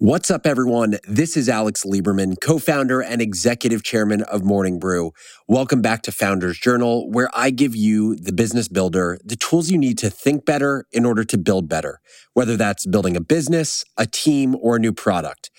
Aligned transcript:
What's 0.00 0.30
up, 0.30 0.46
everyone? 0.46 0.98
This 1.08 1.36
is 1.36 1.48
Alex 1.48 1.82
Lieberman, 1.84 2.40
co 2.40 2.60
founder 2.60 3.00
and 3.00 3.20
executive 3.20 3.82
chairman 3.82 4.22
of 4.22 4.44
Morning 4.44 4.78
Brew. 4.78 5.10
Welcome 5.48 5.82
back 5.82 6.02
to 6.02 6.12
Founders 6.12 6.56
Journal, 6.56 7.10
where 7.10 7.28
I 7.34 7.50
give 7.50 7.74
you, 7.74 8.14
the 8.14 8.32
business 8.32 8.68
builder, 8.68 9.18
the 9.24 9.34
tools 9.34 9.70
you 9.70 9.76
need 9.76 9.98
to 9.98 10.08
think 10.08 10.44
better 10.44 10.84
in 10.92 11.04
order 11.04 11.24
to 11.24 11.36
build 11.36 11.68
better, 11.68 11.98
whether 12.32 12.56
that's 12.56 12.86
building 12.86 13.16
a 13.16 13.20
business, 13.20 13.84
a 13.96 14.06
team, 14.06 14.54
or 14.62 14.76
a 14.76 14.78
new 14.78 14.92
product. 14.92 15.50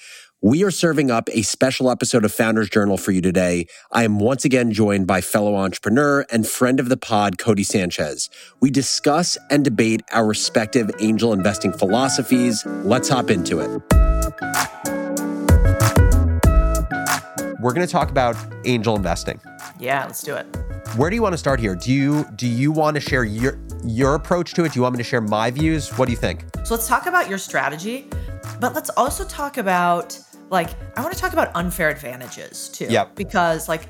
We 0.42 0.64
are 0.64 0.72
serving 0.72 1.12
up 1.12 1.28
a 1.34 1.42
special 1.42 1.92
episode 1.92 2.24
of 2.24 2.32
Founders 2.32 2.70
Journal 2.70 2.96
for 2.96 3.12
you 3.12 3.20
today. 3.20 3.66
I 3.92 4.06
am 4.06 4.20
once 4.20 4.46
again 4.46 4.72
joined 4.72 5.06
by 5.06 5.20
fellow 5.20 5.58
entrepreneur 5.58 6.26
and 6.32 6.48
friend 6.48 6.80
of 6.80 6.88
the 6.88 6.96
pod, 6.96 7.38
Codie 7.38 7.66
Sanchez. 7.66 8.30
We 8.62 8.72
discuss 8.72 9.38
and 9.52 9.66
debate 9.66 10.02
our 10.14 10.26
respective 10.26 10.90
angel 11.02 11.34
investing 11.34 11.74
philosophies. 11.74 12.66
Let's 12.66 13.10
hop 13.10 13.30
into 13.30 13.60
it. 13.60 14.09
We're 17.62 17.74
going 17.74 17.86
to 17.86 17.92
talk 17.92 18.10
about 18.10 18.38
angel 18.66 18.96
investing. 18.96 19.40
Yeah, 19.80 20.06
let's 20.06 20.24
do 20.24 20.36
it. 20.36 20.46
Where 20.96 21.10
do 21.10 21.16
you 21.16 21.22
want 21.22 21.34
to 21.34 21.38
start 21.38 21.60
here? 21.60 21.76
Do 21.76 21.92
you 21.92 22.26
do 22.36 22.48
you 22.48 22.72
want 22.72 22.96
to 22.96 23.02
share 23.02 23.24
your 23.24 23.60
your 23.84 24.16
approach 24.16 24.54
to 24.54 24.64
it? 24.64 24.74
Do 24.74 24.80
you 24.80 24.84
want 24.84 24.96
me 24.96 24.98
to 24.98 25.04
share 25.04 25.22
my 25.22 25.52
views? 25.52 25.90
What 25.98 26.06
do 26.06 26.12
you 26.12 26.18
think? 26.18 26.46
So 26.64 26.74
let's 26.74 26.88
talk 26.88 27.06
about 27.06 27.30
your 27.30 27.38
strategy, 27.38 28.08
but 28.60 28.74
let's 28.74 28.90
also 28.92 29.26
talk 29.26 29.58
about 29.58 30.18
like 30.50 30.70
I 30.98 31.02
want 31.02 31.14
to 31.14 31.20
talk 31.20 31.34
about 31.34 31.52
unfair 31.56 31.90
advantages 31.90 32.70
too. 32.70 32.88
Yep. 32.90 33.16
Because 33.16 33.68
like 33.68 33.88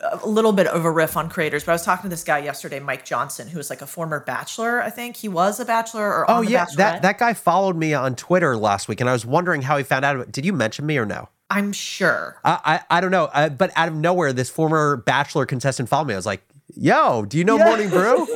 a 0.00 0.26
little 0.26 0.52
bit 0.52 0.66
of 0.66 0.84
a 0.84 0.90
riff 0.90 1.16
on 1.16 1.28
creators, 1.28 1.64
but 1.64 1.72
I 1.72 1.74
was 1.74 1.84
talking 1.84 2.04
to 2.04 2.08
this 2.08 2.24
guy 2.24 2.38
yesterday, 2.38 2.78
Mike 2.78 3.04
Johnson, 3.04 3.48
who 3.48 3.58
was 3.58 3.68
like 3.68 3.82
a 3.82 3.86
former 3.86 4.20
bachelor. 4.20 4.82
I 4.82 4.90
think 4.90 5.16
he 5.16 5.28
was 5.28 5.58
a 5.58 5.64
bachelor 5.64 6.02
or 6.02 6.30
oh 6.30 6.40
yeah, 6.40 6.66
that 6.76 7.02
that 7.02 7.18
guy 7.18 7.34
followed 7.34 7.76
me 7.76 7.94
on 7.94 8.14
Twitter 8.14 8.56
last 8.56 8.88
week, 8.88 9.00
and 9.00 9.10
I 9.10 9.12
was 9.12 9.26
wondering 9.26 9.62
how 9.62 9.76
he 9.76 9.84
found 9.84 10.04
out. 10.04 10.30
Did 10.30 10.46
you 10.46 10.52
mention 10.52 10.86
me 10.86 10.98
or 10.98 11.06
no? 11.06 11.28
I'm 11.50 11.72
sure. 11.72 12.40
I 12.44 12.80
I, 12.90 12.98
I 12.98 13.00
don't 13.00 13.10
know, 13.10 13.24
uh, 13.24 13.48
but 13.48 13.72
out 13.74 13.88
of 13.88 13.94
nowhere, 13.94 14.32
this 14.32 14.50
former 14.50 14.96
bachelor 14.96 15.46
contestant 15.46 15.88
followed 15.88 16.06
me. 16.06 16.14
I 16.14 16.16
was 16.18 16.26
like, 16.26 16.42
"Yo, 16.76 17.24
do 17.24 17.38
you 17.38 17.44
know 17.44 17.56
yeah. 17.56 17.64
Morning 17.64 17.88
Brew?" 17.88 18.26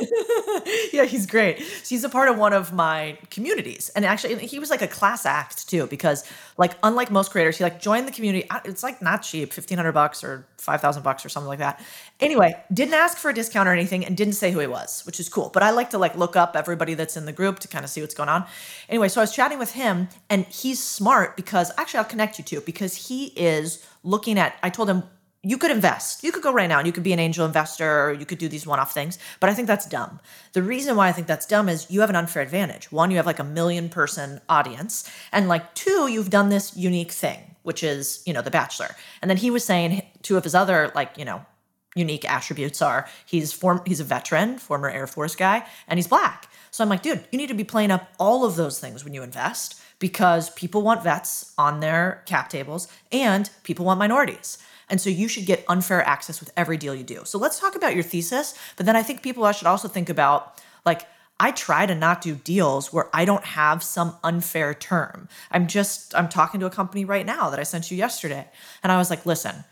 yeah, 0.93 1.05
he's 1.05 1.25
great. 1.25 1.59
So 1.59 1.89
he's 1.89 2.03
a 2.03 2.09
part 2.09 2.29
of 2.29 2.37
one 2.37 2.53
of 2.53 2.73
my 2.73 3.17
communities, 3.29 3.89
and 3.95 4.05
actually, 4.05 4.45
he 4.45 4.59
was 4.59 4.69
like 4.69 4.81
a 4.81 4.87
class 4.87 5.25
act 5.25 5.69
too, 5.69 5.87
because 5.87 6.23
like 6.57 6.73
unlike 6.83 7.11
most 7.11 7.31
creators, 7.31 7.57
he 7.57 7.63
like 7.63 7.81
joined 7.81 8.07
the 8.07 8.11
community. 8.11 8.49
Uh, 8.49 8.59
it's 8.65 8.83
like 8.83 9.01
not 9.01 9.23
cheap, 9.23 9.53
fifteen 9.53 9.77
hundred 9.77 9.93
bucks 9.93 10.23
or 10.23 10.47
five 10.57 10.81
thousand 10.81 11.03
bucks 11.03 11.25
or 11.25 11.29
something 11.29 11.47
like 11.47 11.59
that. 11.59 11.83
Anyway, 12.19 12.53
didn't 12.73 12.93
ask 12.93 13.17
for 13.17 13.29
a 13.29 13.33
discount 13.33 13.67
or 13.67 13.73
anything, 13.73 14.05
and 14.05 14.15
didn't 14.15 14.33
say 14.33 14.51
who 14.51 14.59
he 14.59 14.67
was, 14.67 15.03
which 15.05 15.19
is 15.19 15.29
cool. 15.29 15.49
But 15.53 15.63
I 15.63 15.71
like 15.71 15.89
to 15.91 15.97
like 15.97 16.15
look 16.15 16.35
up 16.35 16.55
everybody 16.55 16.93
that's 16.93 17.17
in 17.17 17.25
the 17.25 17.33
group 17.33 17.59
to 17.59 17.67
kind 17.67 17.83
of 17.83 17.91
see 17.91 18.01
what's 18.01 18.15
going 18.15 18.29
on. 18.29 18.45
Anyway, 18.89 19.09
so 19.09 19.21
I 19.21 19.23
was 19.23 19.33
chatting 19.33 19.59
with 19.59 19.73
him, 19.73 20.09
and 20.29 20.45
he's 20.45 20.81
smart 20.81 21.35
because 21.35 21.71
actually 21.77 21.99
I'll 21.99 22.05
connect 22.05 22.37
you 22.37 22.45
to 22.45 22.61
because 22.61 23.07
he 23.07 23.27
is 23.35 23.85
looking 24.03 24.37
at. 24.37 24.55
I 24.63 24.69
told 24.69 24.89
him 24.89 25.03
you 25.45 25.57
could 25.57 25.71
invest. 25.71 26.23
You 26.23 26.31
could 26.31 26.41
go 26.41 26.53
right 26.53 26.67
now 26.67 26.77
and 26.77 26.87
you 26.87 26.93
could 26.93 27.03
be 27.03 27.11
an 27.11 27.19
angel 27.19 27.45
investor 27.45 28.05
or 28.05 28.13
you 28.13 28.25
could 28.25 28.37
do 28.37 28.47
these 28.47 28.65
one 28.65 28.79
off 28.79 28.93
things. 28.93 29.19
But 29.41 29.49
I 29.49 29.53
think 29.53 29.67
that's 29.67 29.85
dumb. 29.85 30.21
The 30.53 30.63
reason 30.63 30.95
why 30.95 31.09
I 31.09 31.11
think 31.11 31.27
that's 31.27 31.45
dumb 31.45 31.67
is 31.67 31.85
you 31.89 31.99
have 31.99 32.09
an 32.09 32.15
unfair 32.15 32.41
advantage. 32.41 32.91
One, 32.93 33.11
you 33.11 33.17
have 33.17 33.25
like 33.25 33.39
a 33.39 33.43
million 33.43 33.89
person 33.89 34.39
audience. 34.47 35.09
And 35.33 35.49
like 35.49 35.75
two, 35.75 36.07
you've 36.07 36.29
done 36.29 36.47
this 36.47 36.77
unique 36.77 37.11
thing, 37.11 37.55
which 37.63 37.83
is, 37.83 38.23
you 38.25 38.31
know, 38.31 38.41
The 38.41 38.51
Bachelor. 38.51 38.95
And 39.21 39.29
then 39.29 39.37
he 39.37 39.51
was 39.51 39.65
saying 39.65 40.03
two 40.21 40.37
of 40.37 40.45
his 40.45 40.55
other 40.55 40.93
like, 40.95 41.17
you 41.17 41.25
know, 41.25 41.45
unique 41.93 42.29
attributes 42.29 42.81
are 42.81 43.07
he's 43.25 43.51
form 43.51 43.81
he's 43.85 43.99
a 43.99 44.05
veteran, 44.05 44.57
former 44.57 44.89
Air 44.89 45.07
Force 45.07 45.35
guy, 45.35 45.65
and 45.89 45.97
he's 45.97 46.07
black. 46.07 46.49
So 46.71 46.83
I'm 46.83 46.89
like, 46.89 47.03
dude, 47.03 47.23
you 47.31 47.37
need 47.37 47.49
to 47.49 47.53
be 47.53 47.65
playing 47.65 47.91
up 47.91 48.13
all 48.17 48.45
of 48.45 48.55
those 48.55 48.79
things 48.79 49.03
when 49.03 49.13
you 49.13 49.21
invest 49.21 49.79
because 49.99 50.49
people 50.51 50.81
want 50.81 51.03
vets 51.03 51.53
on 51.57 51.81
their 51.81 52.23
cap 52.25 52.49
tables 52.49 52.87
and 53.11 53.49
people 53.63 53.85
want 53.85 53.99
minorities. 53.99 54.57
And 54.89 54.99
so 54.99 55.09
you 55.09 55.27
should 55.27 55.45
get 55.45 55.63
unfair 55.67 56.05
access 56.07 56.39
with 56.39 56.51
every 56.57 56.77
deal 56.77 56.93
you 56.95 57.03
do. 57.03 57.21
So 57.25 57.37
let's 57.37 57.59
talk 57.59 57.75
about 57.75 57.95
your 57.95 58.03
thesis. 58.03 58.57
But 58.75 58.85
then 58.85 58.95
I 58.95 59.03
think 59.03 59.21
people 59.21 59.49
should 59.51 59.67
also 59.67 59.87
think 59.87 60.09
about 60.09 60.61
like, 60.85 61.07
I 61.39 61.51
try 61.51 61.85
to 61.85 61.95
not 61.95 62.21
do 62.21 62.35
deals 62.35 62.93
where 62.93 63.09
I 63.13 63.25
don't 63.25 63.43
have 63.43 63.83
some 63.83 64.15
unfair 64.23 64.73
term. 64.73 65.27
I'm 65.51 65.67
just, 65.67 66.15
I'm 66.15 66.29
talking 66.29 66.59
to 66.59 66.65
a 66.65 66.69
company 66.69 67.05
right 67.05 67.25
now 67.25 67.49
that 67.49 67.59
I 67.59 67.63
sent 67.63 67.91
you 67.91 67.97
yesterday. 67.97 68.47
And 68.83 68.91
I 68.91 68.97
was 68.97 69.09
like, 69.09 69.25
listen, 69.25 69.63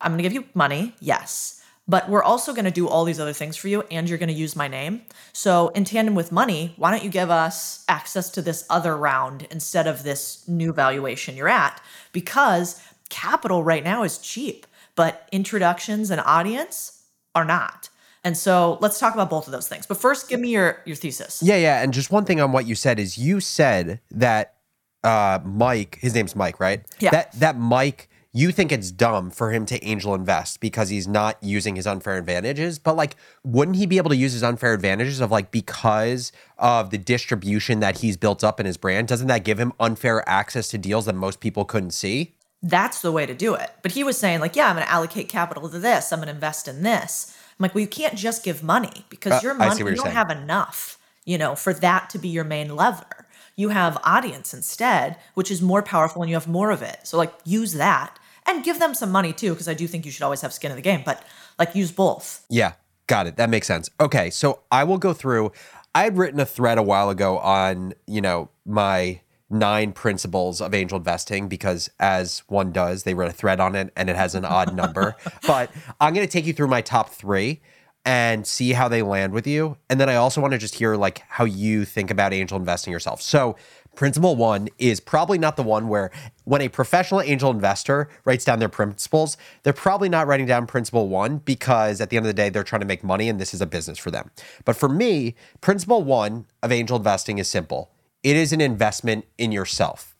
I'm 0.00 0.12
gonna 0.12 0.22
give 0.22 0.32
you 0.32 0.46
money, 0.54 0.94
yes. 1.00 1.62
But 1.86 2.08
we're 2.08 2.22
also 2.22 2.54
gonna 2.54 2.70
do 2.70 2.88
all 2.88 3.04
these 3.04 3.20
other 3.20 3.32
things 3.32 3.56
for 3.56 3.68
you, 3.68 3.82
and 3.90 4.08
you're 4.08 4.18
gonna 4.18 4.32
use 4.32 4.54
my 4.56 4.68
name. 4.68 5.02
So, 5.32 5.68
in 5.68 5.84
tandem 5.84 6.14
with 6.14 6.30
money, 6.30 6.72
why 6.76 6.90
don't 6.90 7.02
you 7.02 7.10
give 7.10 7.30
us 7.30 7.84
access 7.88 8.30
to 8.30 8.42
this 8.42 8.64
other 8.70 8.96
round 8.96 9.46
instead 9.50 9.86
of 9.86 10.02
this 10.02 10.46
new 10.46 10.72
valuation 10.72 11.36
you're 11.36 11.48
at? 11.48 11.82
Because 12.12 12.80
capital 13.08 13.64
right 13.64 13.84
now 13.84 14.04
is 14.04 14.18
cheap, 14.18 14.66
but 15.00 15.26
introductions 15.32 16.10
and 16.10 16.20
audience 16.26 17.04
are 17.34 17.46
not. 17.46 17.88
And 18.22 18.36
so 18.36 18.76
let's 18.82 18.98
talk 18.98 19.14
about 19.14 19.30
both 19.30 19.46
of 19.46 19.52
those 19.52 19.66
things. 19.66 19.86
But 19.86 19.96
first, 19.96 20.28
give 20.28 20.38
me 20.38 20.50
your 20.50 20.82
your 20.84 20.94
thesis. 20.94 21.42
Yeah, 21.42 21.56
yeah. 21.56 21.82
And 21.82 21.94
just 21.94 22.10
one 22.10 22.26
thing 22.26 22.38
on 22.38 22.52
what 22.52 22.66
you 22.66 22.74
said 22.74 22.98
is 22.98 23.16
you 23.16 23.40
said 23.40 24.02
that 24.10 24.56
uh, 25.02 25.38
Mike, 25.42 25.96
his 26.02 26.14
name's 26.14 26.36
Mike, 26.36 26.60
right? 26.60 26.84
Yeah. 26.98 27.12
That 27.12 27.32
that 27.40 27.56
Mike, 27.56 28.10
you 28.34 28.52
think 28.52 28.72
it's 28.72 28.90
dumb 28.90 29.30
for 29.30 29.52
him 29.52 29.64
to 29.72 29.82
angel 29.82 30.14
invest 30.14 30.60
because 30.60 30.90
he's 30.90 31.08
not 31.08 31.38
using 31.42 31.76
his 31.76 31.86
unfair 31.86 32.18
advantages. 32.18 32.78
But 32.78 32.94
like, 32.94 33.16
wouldn't 33.42 33.78
he 33.78 33.86
be 33.86 33.96
able 33.96 34.10
to 34.10 34.16
use 34.16 34.34
his 34.34 34.42
unfair 34.42 34.74
advantages 34.74 35.20
of 35.20 35.30
like 35.30 35.50
because 35.50 36.30
of 36.58 36.90
the 36.90 36.98
distribution 36.98 37.80
that 37.80 38.00
he's 38.00 38.18
built 38.18 38.44
up 38.44 38.60
in 38.60 38.66
his 38.66 38.76
brand? 38.76 39.08
Doesn't 39.08 39.28
that 39.28 39.44
give 39.44 39.58
him 39.58 39.72
unfair 39.80 40.28
access 40.28 40.68
to 40.68 40.76
deals 40.76 41.06
that 41.06 41.14
most 41.14 41.40
people 41.40 41.64
couldn't 41.64 41.92
see? 41.92 42.34
That's 42.62 43.00
the 43.00 43.12
way 43.12 43.26
to 43.26 43.34
do 43.34 43.54
it. 43.54 43.70
But 43.82 43.92
he 43.92 44.04
was 44.04 44.18
saying, 44.18 44.40
like, 44.40 44.54
yeah, 44.56 44.68
I'm 44.68 44.76
going 44.76 44.86
to 44.86 44.92
allocate 44.92 45.28
capital 45.28 45.68
to 45.68 45.78
this. 45.78 46.12
I'm 46.12 46.18
going 46.18 46.28
to 46.28 46.34
invest 46.34 46.68
in 46.68 46.82
this. 46.82 47.36
I'm 47.58 47.64
like, 47.64 47.74
well, 47.74 47.82
you 47.82 47.88
can't 47.88 48.16
just 48.16 48.44
give 48.44 48.62
money 48.62 49.04
because 49.08 49.32
uh, 49.32 49.40
your 49.42 49.54
money, 49.54 49.78
you 49.78 49.84
don't 49.84 49.98
saying. 49.98 50.14
have 50.14 50.30
enough, 50.30 50.98
you 51.24 51.38
know, 51.38 51.54
for 51.54 51.72
that 51.74 52.10
to 52.10 52.18
be 52.18 52.28
your 52.28 52.44
main 52.44 52.74
lever. 52.76 53.26
You 53.56 53.70
have 53.70 53.98
audience 54.04 54.54
instead, 54.54 55.16
which 55.34 55.50
is 55.50 55.60
more 55.60 55.82
powerful 55.82 56.22
and 56.22 56.30
you 56.30 56.36
have 56.36 56.48
more 56.48 56.70
of 56.70 56.82
it. 56.82 57.00
So, 57.04 57.16
like, 57.16 57.32
use 57.44 57.74
that 57.74 58.18
and 58.46 58.64
give 58.64 58.78
them 58.78 58.94
some 58.94 59.10
money 59.10 59.32
too, 59.32 59.50
because 59.50 59.68
I 59.68 59.74
do 59.74 59.86
think 59.86 60.06
you 60.06 60.10
should 60.10 60.22
always 60.22 60.40
have 60.40 60.52
skin 60.52 60.70
in 60.70 60.76
the 60.76 60.82
game, 60.82 61.02
but 61.04 61.22
like, 61.58 61.74
use 61.74 61.92
both. 61.92 62.44
Yeah, 62.48 62.72
got 63.06 63.26
it. 63.26 63.36
That 63.36 63.50
makes 63.50 63.66
sense. 63.66 63.90
Okay. 64.00 64.30
So, 64.30 64.60
I 64.70 64.84
will 64.84 64.98
go 64.98 65.12
through. 65.12 65.52
I 65.94 66.04
had 66.04 66.16
written 66.16 66.40
a 66.40 66.46
thread 66.46 66.78
a 66.78 66.82
while 66.82 67.10
ago 67.10 67.38
on, 67.38 67.94
you 68.06 68.20
know, 68.20 68.48
my 68.64 69.20
nine 69.50 69.92
principles 69.92 70.60
of 70.60 70.72
angel 70.72 70.98
investing 70.98 71.48
because 71.48 71.90
as 71.98 72.44
one 72.46 72.72
does, 72.72 73.02
they 73.02 73.14
wrote 73.14 73.28
a 73.28 73.34
thread 73.34 73.60
on 73.60 73.74
it 73.74 73.92
and 73.96 74.08
it 74.08 74.16
has 74.16 74.34
an 74.34 74.44
odd 74.44 74.74
number. 74.74 75.16
but 75.46 75.70
I'm 76.00 76.14
going 76.14 76.26
to 76.26 76.32
take 76.32 76.46
you 76.46 76.52
through 76.52 76.68
my 76.68 76.80
top 76.80 77.10
3 77.10 77.60
and 78.04 78.46
see 78.46 78.72
how 78.72 78.88
they 78.88 79.02
land 79.02 79.32
with 79.32 79.46
you. 79.46 79.76
And 79.90 80.00
then 80.00 80.08
I 80.08 80.14
also 80.14 80.40
want 80.40 80.52
to 80.52 80.58
just 80.58 80.76
hear 80.76 80.96
like 80.96 81.22
how 81.28 81.44
you 81.44 81.84
think 81.84 82.10
about 82.10 82.32
angel 82.32 82.56
investing 82.56 82.92
yourself. 82.92 83.20
So, 83.20 83.56
principle 83.94 84.36
1 84.36 84.68
is 84.78 85.00
probably 85.00 85.36
not 85.36 85.56
the 85.56 85.62
one 85.62 85.88
where 85.88 86.10
when 86.44 86.62
a 86.62 86.68
professional 86.68 87.20
angel 87.20 87.50
investor 87.50 88.08
writes 88.24 88.44
down 88.44 88.58
their 88.58 88.68
principles, 88.68 89.36
they're 89.62 89.72
probably 89.72 90.08
not 90.08 90.26
writing 90.26 90.46
down 90.46 90.66
principle 90.66 91.08
1 91.08 91.38
because 91.38 92.00
at 92.00 92.08
the 92.08 92.16
end 92.16 92.24
of 92.24 92.28
the 92.28 92.34
day 92.34 92.48
they're 92.48 92.64
trying 92.64 92.80
to 92.80 92.86
make 92.86 93.04
money 93.04 93.28
and 93.28 93.38
this 93.40 93.52
is 93.52 93.60
a 93.60 93.66
business 93.66 93.98
for 93.98 94.10
them. 94.10 94.30
But 94.64 94.76
for 94.76 94.88
me, 94.88 95.34
principle 95.60 96.02
1 96.02 96.46
of 96.62 96.72
angel 96.72 96.96
investing 96.96 97.38
is 97.38 97.48
simple 97.48 97.90
it 98.22 98.36
is 98.36 98.52
an 98.52 98.60
investment 98.60 99.26
in 99.38 99.52
yourself. 99.52 100.14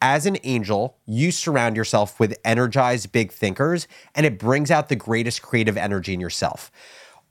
As 0.00 0.26
an 0.26 0.36
angel, 0.44 0.98
you 1.06 1.30
surround 1.30 1.76
yourself 1.76 2.20
with 2.20 2.38
energized 2.44 3.12
big 3.12 3.32
thinkers, 3.32 3.88
and 4.14 4.26
it 4.26 4.38
brings 4.38 4.70
out 4.70 4.88
the 4.88 4.96
greatest 4.96 5.40
creative 5.40 5.76
energy 5.76 6.12
in 6.12 6.20
yourself. 6.20 6.70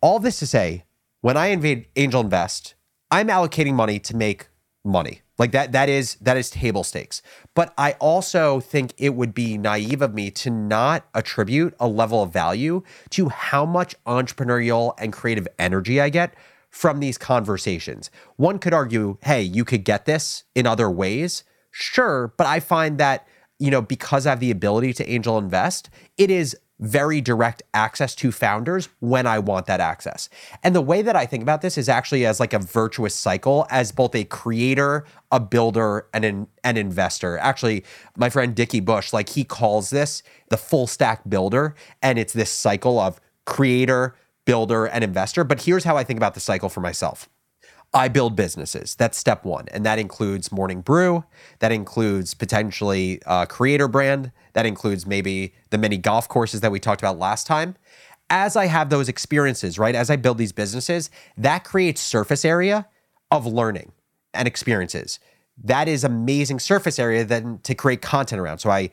All 0.01 0.19
this 0.19 0.39
to 0.39 0.47
say, 0.47 0.85
when 1.21 1.37
I 1.37 1.47
invade 1.47 1.87
angel 1.95 2.21
invest, 2.21 2.73
I'm 3.11 3.27
allocating 3.27 3.75
money 3.75 3.99
to 3.99 4.15
make 4.15 4.47
money. 4.83 5.21
Like 5.37 5.51
that 5.51 5.71
that 5.71 5.89
is 5.89 6.15
that 6.15 6.37
is 6.37 6.49
table 6.49 6.83
stakes. 6.83 7.21
But 7.55 7.73
I 7.77 7.93
also 7.93 8.59
think 8.59 8.93
it 8.97 9.15
would 9.15 9.33
be 9.33 9.57
naive 9.57 10.01
of 10.01 10.13
me 10.13 10.29
to 10.31 10.49
not 10.49 11.05
attribute 11.13 11.73
a 11.79 11.87
level 11.87 12.21
of 12.21 12.31
value 12.31 12.83
to 13.11 13.29
how 13.29 13.65
much 13.65 13.95
entrepreneurial 14.05 14.93
and 14.97 15.11
creative 15.11 15.47
energy 15.57 15.99
I 15.99 16.09
get 16.09 16.35
from 16.73 16.99
these 16.99 17.19
conversations. 17.19 18.09
One 18.35 18.57
could 18.57 18.73
argue, 18.73 19.17
hey, 19.21 19.43
you 19.43 19.63
could 19.63 19.83
get 19.83 20.05
this 20.05 20.43
in 20.55 20.65
other 20.65 20.89
ways. 20.89 21.43
Sure, 21.69 22.33
but 22.35 22.47
I 22.47 22.59
find 22.59 22.97
that, 22.97 23.27
you 23.59 23.69
know, 23.69 23.81
because 23.81 24.25
I 24.25 24.31
have 24.31 24.39
the 24.39 24.49
ability 24.49 24.91
to 24.93 25.07
angel 25.07 25.37
invest, 25.37 25.91
it 26.17 26.31
is 26.31 26.57
very 26.79 27.21
direct 27.21 27.61
access 27.75 28.15
to 28.15 28.31
founders 28.31 28.89
when 29.01 29.27
I 29.27 29.37
want 29.37 29.67
that 29.67 29.81
access. 29.81 30.29
And 30.63 30.75
the 30.75 30.81
way 30.81 31.03
that 31.03 31.15
I 31.15 31.27
think 31.27 31.43
about 31.43 31.61
this 31.61 31.77
is 31.77 31.87
actually 31.87 32.25
as 32.25 32.39
like 32.39 32.53
a 32.53 32.59
virtuous 32.59 33.13
cycle 33.13 33.67
as 33.69 33.91
both 33.91 34.15
a 34.15 34.23
creator, 34.23 35.05
a 35.31 35.39
builder, 35.39 36.07
and 36.11 36.25
an, 36.25 36.47
an 36.63 36.75
investor. 36.75 37.37
Actually, 37.37 37.83
my 38.17 38.31
friend 38.31 38.55
Dickie 38.55 38.79
Bush, 38.79 39.13
like 39.13 39.29
he 39.29 39.43
calls 39.43 39.91
this 39.91 40.23
the 40.49 40.57
full 40.57 40.87
stack 40.87 41.21
builder. 41.29 41.75
And 42.01 42.17
it's 42.17 42.33
this 42.33 42.49
cycle 42.49 42.99
of 42.99 43.21
creator, 43.45 44.15
builder, 44.45 44.85
and 44.85 45.03
investor. 45.03 45.43
But 45.43 45.61
here's 45.61 45.83
how 45.83 45.97
I 45.97 46.03
think 46.03 46.17
about 46.17 46.33
the 46.33 46.39
cycle 46.39 46.69
for 46.69 46.81
myself 46.81 47.29
I 47.93 48.07
build 48.07 48.35
businesses. 48.35 48.95
That's 48.95 49.17
step 49.17 49.45
one. 49.45 49.67
And 49.71 49.85
that 49.85 49.99
includes 49.99 50.51
Morning 50.51 50.81
Brew. 50.81 51.23
That 51.59 51.71
includes 51.71 52.33
potentially 52.33 53.21
a 53.25 53.45
creator 53.45 53.87
brand. 53.87 54.31
That 54.53 54.65
includes 54.65 55.05
maybe 55.05 55.53
the 55.69 55.77
many 55.77 55.97
golf 55.97 56.27
courses 56.27 56.61
that 56.61 56.71
we 56.71 56.79
talked 56.79 57.01
about 57.01 57.19
last 57.19 57.45
time. 57.45 57.75
As 58.29 58.55
I 58.55 58.65
have 58.65 58.89
those 58.89 59.09
experiences, 59.09 59.77
right, 59.77 59.93
as 59.93 60.09
I 60.09 60.15
build 60.15 60.39
these 60.39 60.51
businesses, 60.51 61.11
that 61.37 61.63
creates 61.63 62.01
surface 62.01 62.43
area 62.43 62.87
of 63.29 63.45
learning 63.45 63.91
and 64.33 64.47
experiences. 64.47 65.19
That 65.63 65.87
is 65.87 66.03
amazing 66.03 66.59
surface 66.59 66.97
area 66.97 67.25
then 67.25 67.59
to 67.61 67.75
create 67.75 68.01
content 68.01 68.39
around. 68.39 68.57
So 68.57 68.71
I 68.71 68.89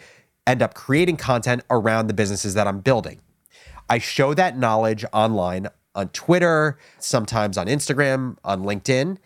end 0.47 0.63
up 0.63 0.75
creating 0.75 1.17
content 1.17 1.63
around 1.71 2.09
the 2.09 2.15
businesses 2.15 2.53
that 2.55 2.67
I'm 2.67 2.81
building. 2.81 3.21
I 3.91 3.99
show 3.99 4.35
that 4.35 4.57
knowledge 4.57 5.05
online 5.13 5.67
on 5.97 6.11
Twitter, 6.11 6.79
sometimes 7.01 7.59
on 7.59 7.67
Instagram, 7.67 8.37
on 8.45 8.63
LinkedIn. 8.63 9.19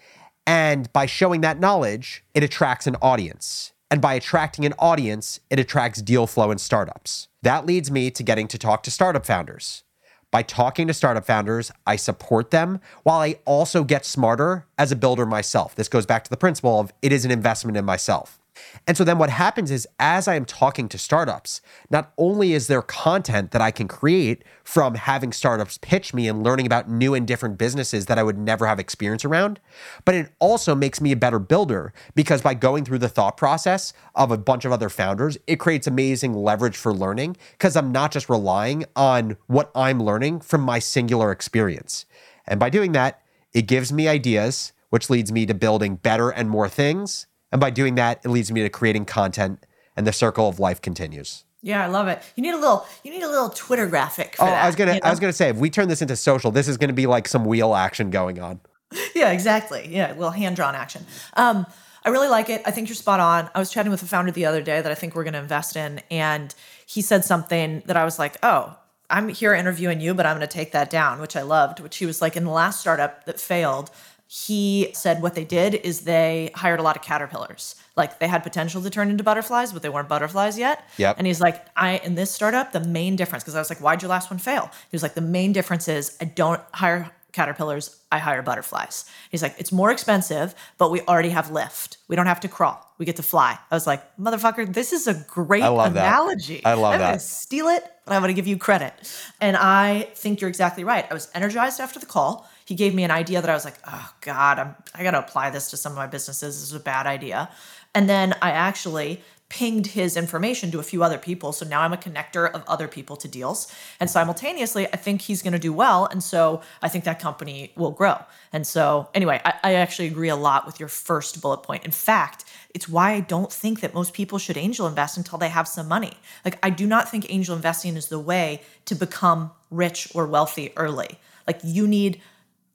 And 0.46 0.90
by 0.94 1.04
showing 1.04 1.42
that 1.42 1.60
knowledge, 1.60 2.24
it 2.32 2.42
attracts 2.42 2.86
an 2.86 2.96
audience. 3.02 3.74
And 3.90 4.00
by 4.00 4.14
attracting 4.14 4.64
an 4.64 4.72
audience, 4.78 5.38
it 5.50 5.58
attracts 5.58 6.00
deal 6.00 6.26
flow 6.26 6.50
and 6.50 6.58
startups. 6.58 7.28
That 7.42 7.66
leads 7.66 7.90
me 7.90 8.10
to 8.12 8.22
getting 8.22 8.48
to 8.48 8.58
talk 8.58 8.82
to 8.84 8.90
startup 8.90 9.26
founders. 9.26 9.84
By 10.30 10.42
talking 10.42 10.88
to 10.88 10.94
startup 10.94 11.26
founders, 11.26 11.70
I 11.86 11.96
support 11.96 12.50
them 12.50 12.80
while 13.02 13.20
I 13.20 13.36
also 13.44 13.84
get 13.84 14.06
smarter 14.06 14.66
as 14.78 14.90
a 14.90 14.96
builder 14.96 15.26
myself. 15.26 15.74
This 15.74 15.88
goes 15.88 16.06
back 16.06 16.24
to 16.24 16.30
the 16.30 16.38
principle 16.38 16.80
of 16.80 16.90
it 17.02 17.12
is 17.12 17.26
an 17.26 17.30
investment 17.30 17.76
in 17.76 17.84
myself. 17.84 18.40
And 18.86 18.96
so 18.96 19.04
then 19.04 19.18
what 19.18 19.30
happens 19.30 19.70
is, 19.70 19.88
as 19.98 20.28
I 20.28 20.34
am 20.34 20.44
talking 20.44 20.88
to 20.88 20.98
startups, 20.98 21.60
not 21.90 22.12
only 22.18 22.52
is 22.52 22.66
there 22.66 22.82
content 22.82 23.50
that 23.50 23.62
I 23.62 23.70
can 23.70 23.88
create 23.88 24.44
from 24.62 24.94
having 24.94 25.32
startups 25.32 25.78
pitch 25.78 26.12
me 26.14 26.28
and 26.28 26.42
learning 26.42 26.66
about 26.66 26.90
new 26.90 27.14
and 27.14 27.26
different 27.26 27.58
businesses 27.58 28.06
that 28.06 28.18
I 28.18 28.22
would 28.22 28.38
never 28.38 28.66
have 28.66 28.78
experience 28.78 29.24
around, 29.24 29.60
but 30.04 30.14
it 30.14 30.32
also 30.38 30.74
makes 30.74 31.00
me 31.00 31.12
a 31.12 31.16
better 31.16 31.38
builder 31.38 31.92
because 32.14 32.42
by 32.42 32.54
going 32.54 32.84
through 32.84 32.98
the 32.98 33.08
thought 33.08 33.36
process 33.36 33.92
of 34.14 34.30
a 34.30 34.38
bunch 34.38 34.64
of 34.64 34.72
other 34.72 34.88
founders, 34.88 35.38
it 35.46 35.56
creates 35.56 35.86
amazing 35.86 36.34
leverage 36.34 36.76
for 36.76 36.92
learning 36.92 37.36
because 37.52 37.76
I'm 37.76 37.92
not 37.92 38.12
just 38.12 38.28
relying 38.28 38.84
on 38.94 39.36
what 39.46 39.70
I'm 39.74 40.02
learning 40.02 40.40
from 40.40 40.60
my 40.60 40.78
singular 40.78 41.32
experience. 41.32 42.06
And 42.46 42.60
by 42.60 42.70
doing 42.70 42.92
that, 42.92 43.20
it 43.52 43.62
gives 43.62 43.92
me 43.92 44.08
ideas, 44.08 44.72
which 44.90 45.08
leads 45.08 45.32
me 45.32 45.46
to 45.46 45.54
building 45.54 45.96
better 45.96 46.30
and 46.30 46.50
more 46.50 46.68
things 46.68 47.26
and 47.54 47.60
by 47.60 47.70
doing 47.70 47.94
that, 47.94 48.20
it 48.24 48.28
leads 48.28 48.50
me 48.50 48.62
to 48.62 48.68
creating 48.68 49.04
content 49.04 49.64
and 49.96 50.04
the 50.04 50.12
circle 50.12 50.48
of 50.48 50.58
life 50.58 50.82
continues. 50.82 51.44
Yeah, 51.62 51.84
I 51.84 51.86
love 51.86 52.08
it. 52.08 52.20
You 52.34 52.42
need 52.42 52.52
a 52.52 52.58
little 52.58 52.84
you 53.04 53.12
need 53.12 53.22
a 53.22 53.28
little 53.28 53.48
Twitter 53.48 53.86
graphic 53.86 54.34
oh, 54.40 54.44
that, 54.44 54.64
I 54.64 54.66
was 54.66 54.74
gonna 54.74 54.94
you 54.94 55.00
know? 55.00 55.06
I 55.06 55.10
was 55.10 55.20
gonna 55.20 55.32
say 55.32 55.50
if 55.50 55.56
we 55.56 55.70
turn 55.70 55.86
this 55.86 56.02
into 56.02 56.16
social, 56.16 56.50
this 56.50 56.66
is 56.66 56.76
gonna 56.76 56.92
be 56.92 57.06
like 57.06 57.28
some 57.28 57.44
wheel 57.44 57.76
action 57.76 58.10
going 58.10 58.40
on. 58.40 58.60
Yeah, 59.14 59.30
exactly. 59.30 59.88
Yeah, 59.88 60.12
a 60.12 60.14
little 60.14 60.30
hand 60.30 60.56
drawn 60.56 60.74
action. 60.74 61.06
Um, 61.34 61.66
I 62.04 62.10
really 62.10 62.28
like 62.28 62.50
it. 62.50 62.62
I 62.66 62.72
think 62.72 62.88
you're 62.88 62.96
spot 62.96 63.20
on. 63.20 63.48
I 63.54 63.60
was 63.60 63.70
chatting 63.70 63.92
with 63.92 64.02
a 64.02 64.06
founder 64.06 64.32
the 64.32 64.46
other 64.46 64.60
day 64.60 64.80
that 64.80 64.90
I 64.90 64.94
think 64.94 65.14
we're 65.14 65.24
going 65.24 65.34
to 65.34 65.40
invest 65.40 65.76
in, 65.76 66.00
and 66.10 66.54
he 66.84 67.00
said 67.00 67.24
something 67.24 67.82
that 67.86 67.96
I 67.96 68.04
was 68.04 68.18
like, 68.18 68.36
"Oh, 68.42 68.76
I'm 69.08 69.28
here 69.28 69.54
interviewing 69.54 70.00
you, 70.00 70.14
but 70.14 70.26
I'm 70.26 70.36
going 70.36 70.46
to 70.46 70.52
take 70.52 70.72
that 70.72 70.90
down," 70.90 71.20
which 71.20 71.34
I 71.34 71.42
loved. 71.42 71.80
Which 71.80 71.96
he 71.96 72.06
was 72.06 72.20
like, 72.20 72.36
in 72.36 72.44
the 72.44 72.50
last 72.50 72.80
startup 72.80 73.24
that 73.24 73.40
failed, 73.40 73.90
he 74.34 74.90
said 74.94 75.22
what 75.22 75.36
they 75.36 75.44
did 75.44 75.76
is 75.76 76.00
they 76.00 76.50
hired 76.56 76.80
a 76.80 76.82
lot 76.82 76.96
of 76.96 77.02
caterpillars. 77.02 77.76
Like 77.94 78.18
they 78.18 78.26
had 78.26 78.42
potential 78.42 78.82
to 78.82 78.90
turn 78.90 79.08
into 79.08 79.22
butterflies, 79.22 79.72
but 79.72 79.82
they 79.82 79.88
weren't 79.88 80.08
butterflies 80.08 80.58
yet. 80.58 80.84
Yep. 80.96 81.18
And 81.18 81.26
he's 81.28 81.40
like, 81.40 81.64
I 81.76 81.98
in 81.98 82.16
this 82.16 82.32
startup, 82.32 82.72
the 82.72 82.80
main 82.80 83.14
difference, 83.14 83.44
because 83.44 83.54
I 83.54 83.60
was 83.60 83.70
like, 83.70 83.78
why'd 83.78 84.02
your 84.02 84.08
last 84.08 84.32
one 84.32 84.40
fail? 84.40 84.72
He 84.90 84.94
was 84.96 85.04
like, 85.04 85.14
the 85.14 85.20
main 85.20 85.52
difference 85.52 85.86
is 85.86 86.16
I 86.20 86.24
don't 86.24 86.60
hire 86.72 87.12
caterpillars, 87.34 88.00
I 88.10 88.18
hire 88.18 88.40
butterflies. 88.42 89.04
He's 89.30 89.42
like, 89.42 89.56
it's 89.58 89.72
more 89.72 89.90
expensive, 89.90 90.54
but 90.78 90.90
we 90.90 91.00
already 91.02 91.30
have 91.30 91.50
lift. 91.50 91.98
We 92.08 92.16
don't 92.16 92.26
have 92.26 92.40
to 92.40 92.48
crawl. 92.48 92.80
We 92.96 93.04
get 93.04 93.16
to 93.16 93.22
fly. 93.22 93.58
I 93.70 93.74
was 93.74 93.86
like, 93.86 94.16
motherfucker, 94.16 94.72
this 94.72 94.92
is 94.92 95.08
a 95.08 95.14
great 95.28 95.64
I 95.64 95.68
love 95.68 95.94
that. 95.94 96.06
analogy. 96.06 96.64
I 96.64 96.74
love 96.74 96.94
I'm 96.94 97.00
that. 97.00 97.08
Gonna 97.08 97.18
steal 97.18 97.66
it, 97.66 97.84
but 98.06 98.14
I'm 98.14 98.22
gonna 98.22 98.32
give 98.32 98.46
you 98.46 98.56
credit. 98.56 98.94
And 99.40 99.56
I 99.56 100.08
think 100.14 100.40
you're 100.40 100.48
exactly 100.48 100.84
right. 100.84 101.04
I 101.10 101.12
was 101.12 101.28
energized 101.34 101.80
after 101.80 101.98
the 101.98 102.06
call. 102.06 102.48
He 102.64 102.74
gave 102.76 102.94
me 102.94 103.02
an 103.02 103.10
idea 103.10 103.40
that 103.42 103.50
I 103.50 103.54
was 103.54 103.64
like, 103.64 103.78
oh 103.86 104.14
God, 104.20 104.58
I'm 104.60 104.74
I 104.94 105.02
gotta 105.02 105.18
apply 105.18 105.50
this 105.50 105.70
to 105.70 105.76
some 105.76 105.92
of 105.92 105.98
my 105.98 106.06
businesses. 106.06 106.60
This 106.60 106.70
is 106.70 106.74
a 106.74 106.80
bad 106.80 107.06
idea. 107.06 107.50
And 107.94 108.08
then 108.08 108.34
I 108.40 108.52
actually 108.52 109.22
pinged 109.54 109.86
his 109.86 110.16
information 110.16 110.72
to 110.72 110.80
a 110.80 110.82
few 110.82 111.04
other 111.04 111.16
people. 111.16 111.52
So 111.52 111.64
now 111.64 111.82
I'm 111.82 111.92
a 111.92 111.96
connector 111.96 112.50
of 112.50 112.64
other 112.66 112.88
people 112.88 113.14
to 113.18 113.28
deals. 113.28 113.72
And 114.00 114.10
simultaneously, 114.10 114.88
I 114.92 114.96
think 114.96 115.20
he's 115.20 115.42
going 115.42 115.52
to 115.52 115.60
do 115.60 115.72
well. 115.72 116.06
And 116.06 116.24
so 116.24 116.60
I 116.82 116.88
think 116.88 117.04
that 117.04 117.20
company 117.20 117.70
will 117.76 117.92
grow. 117.92 118.16
And 118.52 118.66
so, 118.66 119.08
anyway, 119.14 119.40
I, 119.44 119.54
I, 119.62 119.74
actually 119.74 120.08
agree 120.08 120.28
a 120.28 120.34
lot 120.34 120.66
with 120.66 120.80
your 120.80 120.88
first 120.88 121.40
bullet 121.40 121.58
point. 121.58 121.84
In 121.84 121.92
fact, 121.92 122.44
it's 122.74 122.88
why 122.88 123.12
I 123.12 123.20
don't 123.20 123.52
think 123.52 123.78
that 123.80 123.94
most 123.94 124.12
people 124.12 124.38
should 124.38 124.56
angel 124.56 124.88
invest 124.88 125.16
until 125.16 125.38
they 125.38 125.50
have 125.50 125.68
some 125.68 125.86
money. 125.86 126.14
Like, 126.44 126.58
I 126.60 126.70
do 126.70 126.84
not 126.84 127.08
think 127.08 127.32
angel 127.32 127.54
investing 127.54 127.94
is 127.94 128.08
the 128.08 128.18
way 128.18 128.60
to 128.86 128.96
become 128.96 129.52
rich 129.70 130.08
or 130.16 130.26
wealthy 130.26 130.72
early. 130.76 131.20
Like, 131.46 131.60
you 131.62 131.86
need 131.86 132.20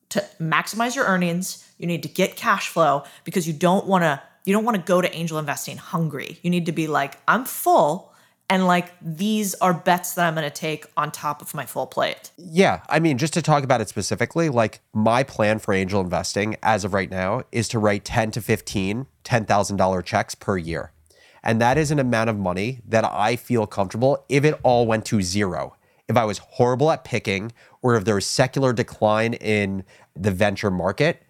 to 0.09 0.25
maximize 0.39 0.95
your 0.95 1.05
earnings, 1.05 1.69
you 1.77 1.87
need 1.87 2.03
to 2.03 2.09
get 2.09 2.37
cash 2.37 2.69
flow 2.69 3.03
because 3.25 3.47
you 3.47 3.53
don't 3.53 3.85
want 3.85 4.03
to 4.03 4.21
you 4.45 4.53
don't 4.53 4.65
want 4.65 4.77
to 4.77 4.83
go 4.83 5.01
to 5.01 5.13
angel 5.15 5.37
investing 5.37 5.77
hungry. 5.77 6.39
You 6.41 6.49
need 6.49 6.65
to 6.67 6.71
be 6.71 6.87
like, 6.87 7.17
I'm 7.27 7.45
full 7.45 8.09
and 8.49 8.65
like 8.65 8.93
these 8.99 9.53
are 9.55 9.73
bets 9.73 10.15
that 10.15 10.25
I'm 10.25 10.33
going 10.33 10.49
to 10.49 10.53
take 10.53 10.87
on 10.97 11.11
top 11.11 11.41
of 11.41 11.53
my 11.53 11.65
full 11.65 11.85
plate. 11.85 12.31
Yeah, 12.37 12.81
I 12.89 12.99
mean, 12.99 13.19
just 13.19 13.33
to 13.35 13.43
talk 13.43 13.63
about 13.63 13.79
it 13.79 13.89
specifically, 13.89 14.49
like 14.49 14.81
my 14.91 15.21
plan 15.23 15.59
for 15.59 15.73
angel 15.73 16.01
investing 16.01 16.55
as 16.63 16.83
of 16.83 16.93
right 16.93 17.11
now 17.11 17.43
is 17.51 17.67
to 17.69 17.79
write 17.79 18.05
10 18.05 18.31
to 18.31 18.41
15 18.41 19.05
$10,000 19.23 20.05
checks 20.05 20.33
per 20.33 20.57
year. 20.57 20.91
And 21.43 21.61
that 21.61 21.77
is 21.77 21.91
an 21.91 21.99
amount 21.99 22.31
of 22.31 22.37
money 22.37 22.81
that 22.87 23.05
I 23.05 23.35
feel 23.35 23.67
comfortable 23.67 24.25
if 24.27 24.43
it 24.43 24.59
all 24.63 24.87
went 24.87 25.05
to 25.05 25.21
zero. 25.21 25.75
If 26.07 26.17
I 26.17 26.25
was 26.25 26.39
horrible 26.39 26.89
at 26.89 27.03
picking 27.03 27.51
or 27.83 27.95
if 27.95 28.03
there 28.03 28.15
was 28.15 28.25
secular 28.25 28.73
decline 28.73 29.35
in 29.35 29.83
the 30.15 30.31
venture 30.31 30.71
market, 30.71 31.21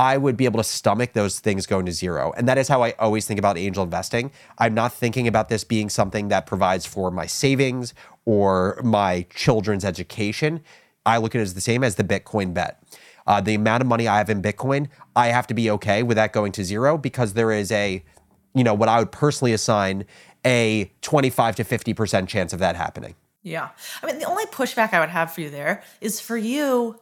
I 0.00 0.16
would 0.16 0.34
be 0.34 0.46
able 0.46 0.56
to 0.56 0.64
stomach 0.64 1.12
those 1.12 1.40
things 1.40 1.66
going 1.66 1.84
to 1.84 1.92
zero. 1.92 2.32
And 2.34 2.48
that 2.48 2.56
is 2.56 2.68
how 2.68 2.82
I 2.82 2.92
always 2.92 3.26
think 3.26 3.38
about 3.38 3.58
angel 3.58 3.84
investing. 3.84 4.32
I'm 4.56 4.72
not 4.72 4.94
thinking 4.94 5.28
about 5.28 5.50
this 5.50 5.62
being 5.62 5.90
something 5.90 6.28
that 6.28 6.46
provides 6.46 6.86
for 6.86 7.10
my 7.10 7.26
savings 7.26 7.92
or 8.24 8.80
my 8.82 9.26
children's 9.28 9.84
education. 9.84 10.62
I 11.04 11.18
look 11.18 11.34
at 11.34 11.40
it 11.40 11.42
as 11.42 11.52
the 11.52 11.60
same 11.60 11.84
as 11.84 11.96
the 11.96 12.04
Bitcoin 12.04 12.54
bet. 12.54 12.82
Uh, 13.26 13.42
the 13.42 13.54
amount 13.54 13.82
of 13.82 13.88
money 13.88 14.08
I 14.08 14.16
have 14.16 14.30
in 14.30 14.40
Bitcoin, 14.40 14.88
I 15.14 15.26
have 15.26 15.46
to 15.48 15.54
be 15.54 15.70
okay 15.72 16.02
with 16.02 16.16
that 16.16 16.32
going 16.32 16.52
to 16.52 16.64
zero 16.64 16.96
because 16.96 17.34
there 17.34 17.52
is 17.52 17.70
a, 17.70 18.02
you 18.54 18.64
know, 18.64 18.72
what 18.72 18.88
I 18.88 19.00
would 19.00 19.12
personally 19.12 19.52
assign 19.52 20.06
a 20.46 20.90
25 21.02 21.56
to 21.56 21.64
50% 21.64 22.26
chance 22.26 22.54
of 22.54 22.58
that 22.60 22.74
happening. 22.74 23.16
Yeah. 23.42 23.68
I 24.02 24.06
mean, 24.06 24.18
the 24.18 24.24
only 24.24 24.46
pushback 24.46 24.94
I 24.94 25.00
would 25.00 25.10
have 25.10 25.34
for 25.34 25.42
you 25.42 25.50
there 25.50 25.82
is 26.00 26.22
for 26.22 26.38
you 26.38 26.98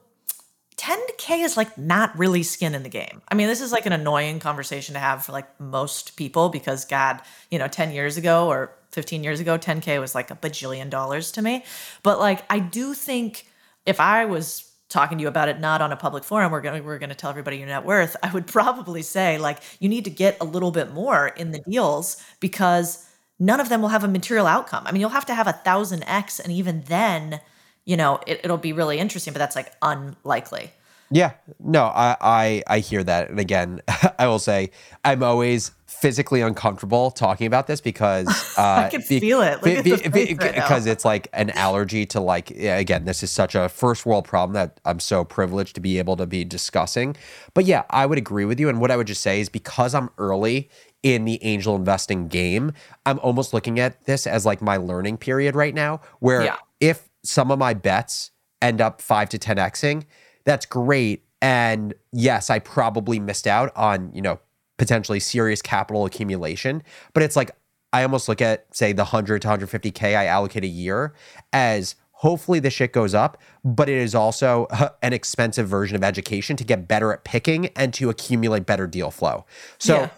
10k 0.78 1.44
is 1.44 1.56
like 1.56 1.76
not 1.76 2.16
really 2.16 2.44
skin 2.44 2.74
in 2.74 2.84
the 2.84 2.88
game. 2.88 3.20
I 3.28 3.34
mean, 3.34 3.48
this 3.48 3.60
is 3.60 3.72
like 3.72 3.84
an 3.84 3.92
annoying 3.92 4.38
conversation 4.38 4.94
to 4.94 5.00
have 5.00 5.24
for 5.24 5.32
like 5.32 5.60
most 5.60 6.16
people 6.16 6.48
because 6.48 6.84
God, 6.84 7.20
you 7.50 7.58
know, 7.58 7.66
10 7.66 7.90
years 7.92 8.16
ago 8.16 8.48
or 8.48 8.72
15 8.92 9.24
years 9.24 9.40
ago, 9.40 9.58
10k 9.58 10.00
was 10.00 10.14
like 10.14 10.30
a 10.30 10.36
bajillion 10.36 10.88
dollars 10.88 11.32
to 11.32 11.42
me. 11.42 11.64
But 12.04 12.20
like 12.20 12.44
I 12.48 12.60
do 12.60 12.94
think 12.94 13.46
if 13.86 13.98
I 13.98 14.24
was 14.26 14.70
talking 14.88 15.18
to 15.18 15.22
you 15.22 15.28
about 15.28 15.48
it 15.48 15.60
not 15.60 15.82
on 15.82 15.92
a 15.92 15.96
public 15.96 16.22
forum, 16.22 16.52
we're 16.52 16.60
going 16.60 16.84
we're 16.84 16.98
going 16.98 17.10
to 17.10 17.16
tell 17.16 17.30
everybody 17.30 17.58
your 17.58 17.66
net 17.66 17.84
worth, 17.84 18.16
I 18.22 18.32
would 18.32 18.46
probably 18.46 19.02
say 19.02 19.36
like 19.36 19.58
you 19.80 19.88
need 19.88 20.04
to 20.04 20.10
get 20.10 20.36
a 20.40 20.44
little 20.44 20.70
bit 20.70 20.92
more 20.92 21.26
in 21.26 21.50
the 21.50 21.60
deals 21.68 22.22
because 22.38 23.04
none 23.40 23.58
of 23.58 23.68
them 23.68 23.82
will 23.82 23.88
have 23.88 24.04
a 24.04 24.08
material 24.08 24.46
outcome. 24.46 24.84
I 24.86 24.92
mean, 24.92 25.00
you'll 25.00 25.10
have 25.10 25.26
to 25.26 25.34
have 25.34 25.48
a 25.48 25.60
1000x 25.64 26.38
and 26.38 26.52
even 26.52 26.82
then 26.86 27.40
you 27.88 27.96
know, 27.96 28.20
it, 28.26 28.46
will 28.46 28.58
be 28.58 28.74
really 28.74 28.98
interesting, 28.98 29.32
but 29.32 29.38
that's 29.38 29.56
like 29.56 29.72
unlikely. 29.80 30.70
Yeah, 31.10 31.32
no, 31.58 31.84
I, 31.84 32.16
I 32.20 32.62
I 32.66 32.78
hear 32.80 33.02
that, 33.02 33.30
and 33.30 33.40
again, 33.40 33.80
I 34.18 34.26
will 34.26 34.38
say 34.38 34.72
I'm 35.06 35.22
always 35.22 35.70
physically 35.86 36.42
uncomfortable 36.42 37.10
talking 37.10 37.46
about 37.46 37.66
this 37.66 37.80
because 37.80 38.28
uh, 38.58 38.84
I 38.84 38.88
can 38.90 39.02
be, 39.08 39.18
feel 39.18 39.40
it 39.40 39.62
because 39.62 40.02
be, 40.02 40.10
be, 40.10 40.34
right 40.34 40.86
it's 40.86 41.06
like 41.06 41.28
an 41.32 41.48
allergy 41.50 42.04
to 42.06 42.20
like 42.20 42.50
again, 42.50 43.06
this 43.06 43.22
is 43.22 43.32
such 43.32 43.54
a 43.54 43.70
first 43.70 44.04
world 44.04 44.26
problem 44.26 44.52
that 44.52 44.80
I'm 44.84 45.00
so 45.00 45.24
privileged 45.24 45.74
to 45.76 45.80
be 45.80 45.98
able 45.98 46.16
to 46.18 46.26
be 46.26 46.44
discussing. 46.44 47.16
But 47.54 47.64
yeah, 47.64 47.84
I 47.88 48.04
would 48.04 48.18
agree 48.18 48.44
with 48.44 48.60
you, 48.60 48.68
and 48.68 48.82
what 48.82 48.90
I 48.90 48.98
would 48.98 49.06
just 49.06 49.22
say 49.22 49.40
is 49.40 49.48
because 49.48 49.94
I'm 49.94 50.10
early 50.18 50.68
in 51.02 51.24
the 51.24 51.42
angel 51.42 51.74
investing 51.74 52.28
game, 52.28 52.72
I'm 53.06 53.18
almost 53.20 53.54
looking 53.54 53.80
at 53.80 54.04
this 54.04 54.26
as 54.26 54.44
like 54.44 54.60
my 54.60 54.76
learning 54.76 55.16
period 55.16 55.56
right 55.56 55.74
now, 55.74 56.02
where 56.18 56.44
yeah. 56.44 56.56
if 56.80 57.08
some 57.28 57.50
of 57.50 57.58
my 57.58 57.74
bets 57.74 58.30
end 58.62 58.80
up 58.80 59.00
five 59.00 59.28
to 59.28 59.38
10xing, 59.38 60.04
that's 60.44 60.66
great. 60.66 61.24
And 61.40 61.94
yes, 62.12 62.50
I 62.50 62.58
probably 62.58 63.20
missed 63.20 63.46
out 63.46 63.70
on, 63.76 64.10
you 64.14 64.22
know, 64.22 64.40
potentially 64.78 65.20
serious 65.20 65.60
capital 65.60 66.04
accumulation. 66.04 66.82
But 67.12 67.22
it's 67.22 67.36
like 67.36 67.50
I 67.92 68.02
almost 68.02 68.28
look 68.28 68.40
at, 68.40 68.74
say, 68.74 68.92
the 68.92 69.04
100 69.04 69.42
to 69.42 69.48
150K 69.48 70.16
I 70.16 70.26
allocate 70.26 70.64
a 70.64 70.68
year 70.68 71.14
as 71.52 71.94
Hopefully, 72.18 72.58
the 72.58 72.68
shit 72.68 72.92
goes 72.92 73.14
up, 73.14 73.40
but 73.64 73.88
it 73.88 73.96
is 73.96 74.12
also 74.12 74.66
an 75.02 75.12
expensive 75.12 75.68
version 75.68 75.94
of 75.94 76.02
education 76.02 76.56
to 76.56 76.64
get 76.64 76.88
better 76.88 77.12
at 77.12 77.22
picking 77.22 77.66
and 77.76 77.94
to 77.94 78.10
accumulate 78.10 78.66
better 78.66 78.88
deal 78.88 79.12
flow. 79.12 79.46
So, 79.78 79.94
Yeah. 79.94 80.10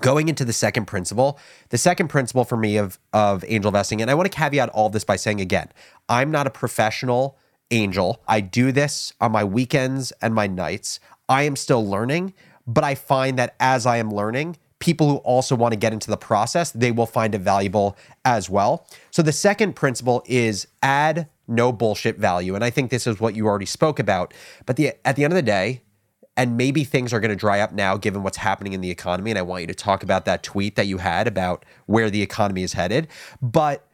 Going 0.00 0.28
into 0.28 0.44
the 0.44 0.52
second 0.52 0.86
principle, 0.86 1.38
the 1.70 1.78
second 1.78 2.08
principle 2.08 2.44
for 2.44 2.56
me 2.56 2.76
of 2.76 2.98
of 3.12 3.44
angel 3.46 3.68
investing, 3.68 4.00
and 4.00 4.10
I 4.10 4.14
want 4.14 4.30
to 4.30 4.36
caveat 4.36 4.68
all 4.70 4.88
this 4.90 5.04
by 5.04 5.16
saying 5.16 5.40
again, 5.40 5.68
I'm 6.08 6.30
not 6.30 6.46
a 6.46 6.50
professional 6.50 7.38
angel. 7.70 8.22
I 8.28 8.40
do 8.40 8.72
this 8.72 9.12
on 9.20 9.32
my 9.32 9.44
weekends 9.44 10.12
and 10.20 10.34
my 10.34 10.46
nights. 10.46 11.00
I 11.28 11.42
am 11.42 11.56
still 11.56 11.84
learning, 11.86 12.34
but 12.66 12.84
I 12.84 12.94
find 12.94 13.38
that 13.38 13.54
as 13.58 13.86
I 13.86 13.96
am 13.96 14.10
learning, 14.10 14.58
people 14.78 15.08
who 15.08 15.16
also 15.18 15.56
want 15.56 15.72
to 15.72 15.78
get 15.78 15.92
into 15.92 16.10
the 16.10 16.16
process, 16.16 16.70
they 16.70 16.92
will 16.92 17.06
find 17.06 17.34
it 17.34 17.40
valuable 17.40 17.96
as 18.24 18.50
well. 18.50 18.86
So 19.10 19.22
the 19.22 19.32
second 19.32 19.74
principle 19.74 20.22
is 20.26 20.66
add 20.82 21.28
no 21.48 21.72
bullshit 21.72 22.18
value. 22.18 22.54
And 22.54 22.64
I 22.64 22.70
think 22.70 22.90
this 22.90 23.06
is 23.06 23.20
what 23.20 23.34
you 23.34 23.46
already 23.46 23.66
spoke 23.66 23.98
about. 23.98 24.34
But 24.66 24.76
the 24.76 24.94
at 25.06 25.16
the 25.16 25.24
end 25.24 25.32
of 25.32 25.36
the 25.36 25.42
day, 25.42 25.82
and 26.36 26.56
maybe 26.56 26.84
things 26.84 27.12
are 27.12 27.20
going 27.20 27.30
to 27.30 27.36
dry 27.36 27.60
up 27.60 27.72
now 27.72 27.96
given 27.96 28.22
what's 28.22 28.38
happening 28.38 28.72
in 28.72 28.80
the 28.80 28.90
economy 28.90 29.30
and 29.30 29.38
I 29.38 29.42
want 29.42 29.62
you 29.62 29.66
to 29.68 29.74
talk 29.74 30.02
about 30.02 30.24
that 30.24 30.42
tweet 30.42 30.76
that 30.76 30.86
you 30.86 30.98
had 30.98 31.26
about 31.26 31.64
where 31.86 32.10
the 32.10 32.22
economy 32.22 32.62
is 32.62 32.72
headed. 32.72 33.08
But 33.40 33.86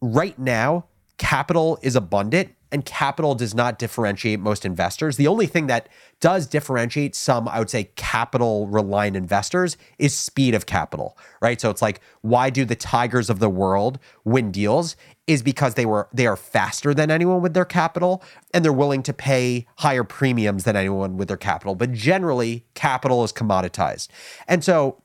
right 0.00 0.38
now, 0.38 0.86
capital 1.18 1.78
is 1.82 1.96
abundant 1.96 2.54
and 2.70 2.84
capital 2.84 3.34
does 3.34 3.54
not 3.54 3.78
differentiate 3.78 4.40
most 4.40 4.64
investors. 4.64 5.16
The 5.16 5.26
only 5.26 5.46
thing 5.46 5.68
that 5.68 5.88
does 6.20 6.46
differentiate 6.46 7.14
some, 7.14 7.48
I 7.48 7.58
would 7.58 7.70
say, 7.70 7.84
capital 7.96 8.66
reliant 8.66 9.16
investors 9.16 9.76
is 9.98 10.14
speed 10.14 10.54
of 10.54 10.66
capital, 10.66 11.16
right? 11.40 11.60
So 11.60 11.70
it's 11.70 11.80
like, 11.80 12.00
why 12.20 12.50
do 12.50 12.64
the 12.64 12.76
tigers 12.76 13.30
of 13.30 13.38
the 13.38 13.48
world 13.48 13.98
win 14.24 14.50
deals? 14.52 14.96
Is 15.28 15.42
because 15.42 15.74
they 15.74 15.86
were 15.86 16.08
they 16.12 16.26
are 16.26 16.36
faster 16.36 16.92
than 16.92 17.10
anyone 17.10 17.40
with 17.40 17.54
their 17.54 17.64
capital 17.64 18.22
and 18.52 18.64
they're 18.64 18.72
willing 18.72 19.04
to 19.04 19.12
pay 19.12 19.66
higher 19.76 20.02
premiums 20.02 20.64
than 20.64 20.74
anyone 20.74 21.16
with 21.16 21.28
their 21.28 21.36
capital. 21.36 21.76
But 21.76 21.92
generally, 21.92 22.64
capital 22.74 23.22
is 23.22 23.32
commoditized. 23.32 24.08
And 24.48 24.64
so 24.64 25.02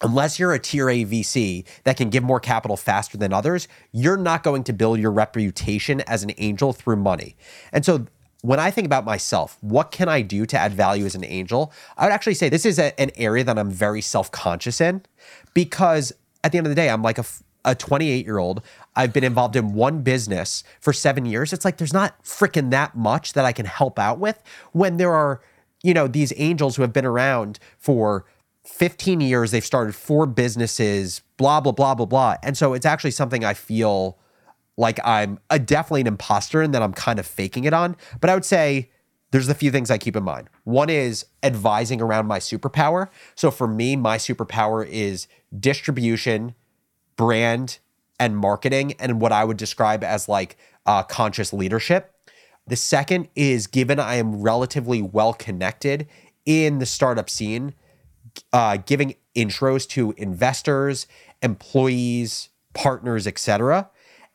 unless 0.00 0.38
you're 0.38 0.52
a 0.52 0.58
tier 0.58 0.88
A 0.88 1.04
VC 1.04 1.64
that 1.84 1.96
can 1.96 2.08
give 2.08 2.22
more 2.22 2.40
capital 2.40 2.76
faster 2.76 3.18
than 3.18 3.32
others, 3.32 3.68
you're 3.92 4.16
not 4.16 4.42
going 4.42 4.64
to 4.64 4.72
build 4.72 5.00
your 5.00 5.10
reputation 5.10 6.00
as 6.02 6.22
an 6.22 6.30
angel 6.38 6.72
through 6.72 6.96
money. 6.96 7.36
And 7.72 7.84
so 7.84 8.06
when 8.42 8.60
I 8.60 8.70
think 8.70 8.86
about 8.86 9.04
myself, 9.04 9.58
what 9.60 9.90
can 9.90 10.08
I 10.08 10.22
do 10.22 10.46
to 10.46 10.58
add 10.58 10.72
value 10.72 11.04
as 11.04 11.14
an 11.14 11.24
angel? 11.24 11.72
I 11.96 12.04
would 12.04 12.12
actually 12.12 12.34
say 12.34 12.48
this 12.48 12.64
is 12.64 12.78
a- 12.78 12.98
an 13.00 13.10
area 13.16 13.42
that 13.44 13.58
I'm 13.58 13.70
very 13.70 14.00
self 14.00 14.30
conscious 14.30 14.80
in 14.80 15.02
because 15.54 16.12
at 16.44 16.52
the 16.52 16.58
end 16.58 16.66
of 16.66 16.70
the 16.70 16.76
day, 16.76 16.88
I'm 16.88 17.02
like 17.02 17.18
a, 17.18 17.24
a 17.64 17.74
28 17.74 18.24
year 18.24 18.38
old. 18.38 18.62
I've 18.98 19.12
been 19.12 19.22
involved 19.22 19.54
in 19.54 19.74
one 19.74 20.02
business 20.02 20.64
for 20.80 20.92
seven 20.92 21.24
years. 21.24 21.52
It's 21.52 21.64
like 21.64 21.76
there's 21.76 21.92
not 21.92 22.20
freaking 22.24 22.70
that 22.72 22.96
much 22.96 23.34
that 23.34 23.44
I 23.44 23.52
can 23.52 23.64
help 23.64 23.96
out 23.96 24.18
with 24.18 24.42
when 24.72 24.96
there 24.96 25.14
are, 25.14 25.40
you 25.84 25.94
know, 25.94 26.08
these 26.08 26.32
angels 26.36 26.74
who 26.74 26.82
have 26.82 26.92
been 26.92 27.04
around 27.04 27.60
for 27.78 28.26
15 28.64 29.20
years, 29.20 29.52
they've 29.52 29.64
started 29.64 29.94
four 29.94 30.26
businesses, 30.26 31.22
blah, 31.36 31.60
blah, 31.60 31.70
blah, 31.70 31.94
blah, 31.94 32.06
blah. 32.06 32.34
And 32.42 32.58
so 32.58 32.74
it's 32.74 32.84
actually 32.84 33.12
something 33.12 33.44
I 33.44 33.54
feel 33.54 34.18
like 34.76 34.98
I'm 35.04 35.38
a, 35.48 35.60
definitely 35.60 36.00
an 36.00 36.08
imposter 36.08 36.60
and 36.60 36.74
that 36.74 36.82
I'm 36.82 36.92
kind 36.92 37.20
of 37.20 37.26
faking 37.26 37.64
it 37.64 37.72
on. 37.72 37.96
But 38.20 38.30
I 38.30 38.34
would 38.34 38.44
say 38.44 38.90
there's 39.30 39.48
a 39.48 39.54
few 39.54 39.70
things 39.70 39.92
I 39.92 39.98
keep 39.98 40.16
in 40.16 40.24
mind. 40.24 40.50
One 40.64 40.90
is 40.90 41.24
advising 41.44 42.02
around 42.02 42.26
my 42.26 42.40
superpower. 42.40 43.10
So 43.36 43.52
for 43.52 43.68
me, 43.68 43.94
my 43.94 44.16
superpower 44.16 44.84
is 44.84 45.28
distribution, 45.56 46.56
brand, 47.14 47.78
and 48.18 48.36
marketing, 48.36 48.94
and 48.98 49.20
what 49.20 49.32
I 49.32 49.44
would 49.44 49.56
describe 49.56 50.02
as 50.02 50.28
like 50.28 50.56
uh, 50.86 51.02
conscious 51.02 51.52
leadership. 51.52 52.14
The 52.66 52.76
second 52.76 53.28
is 53.34 53.66
given 53.66 53.98
I 53.98 54.16
am 54.16 54.42
relatively 54.42 55.00
well 55.00 55.32
connected 55.32 56.06
in 56.44 56.78
the 56.78 56.86
startup 56.86 57.30
scene, 57.30 57.74
uh, 58.52 58.78
giving 58.78 59.14
intros 59.36 59.88
to 59.90 60.14
investors, 60.16 61.06
employees, 61.42 62.50
partners, 62.74 63.26
etc. 63.26 63.90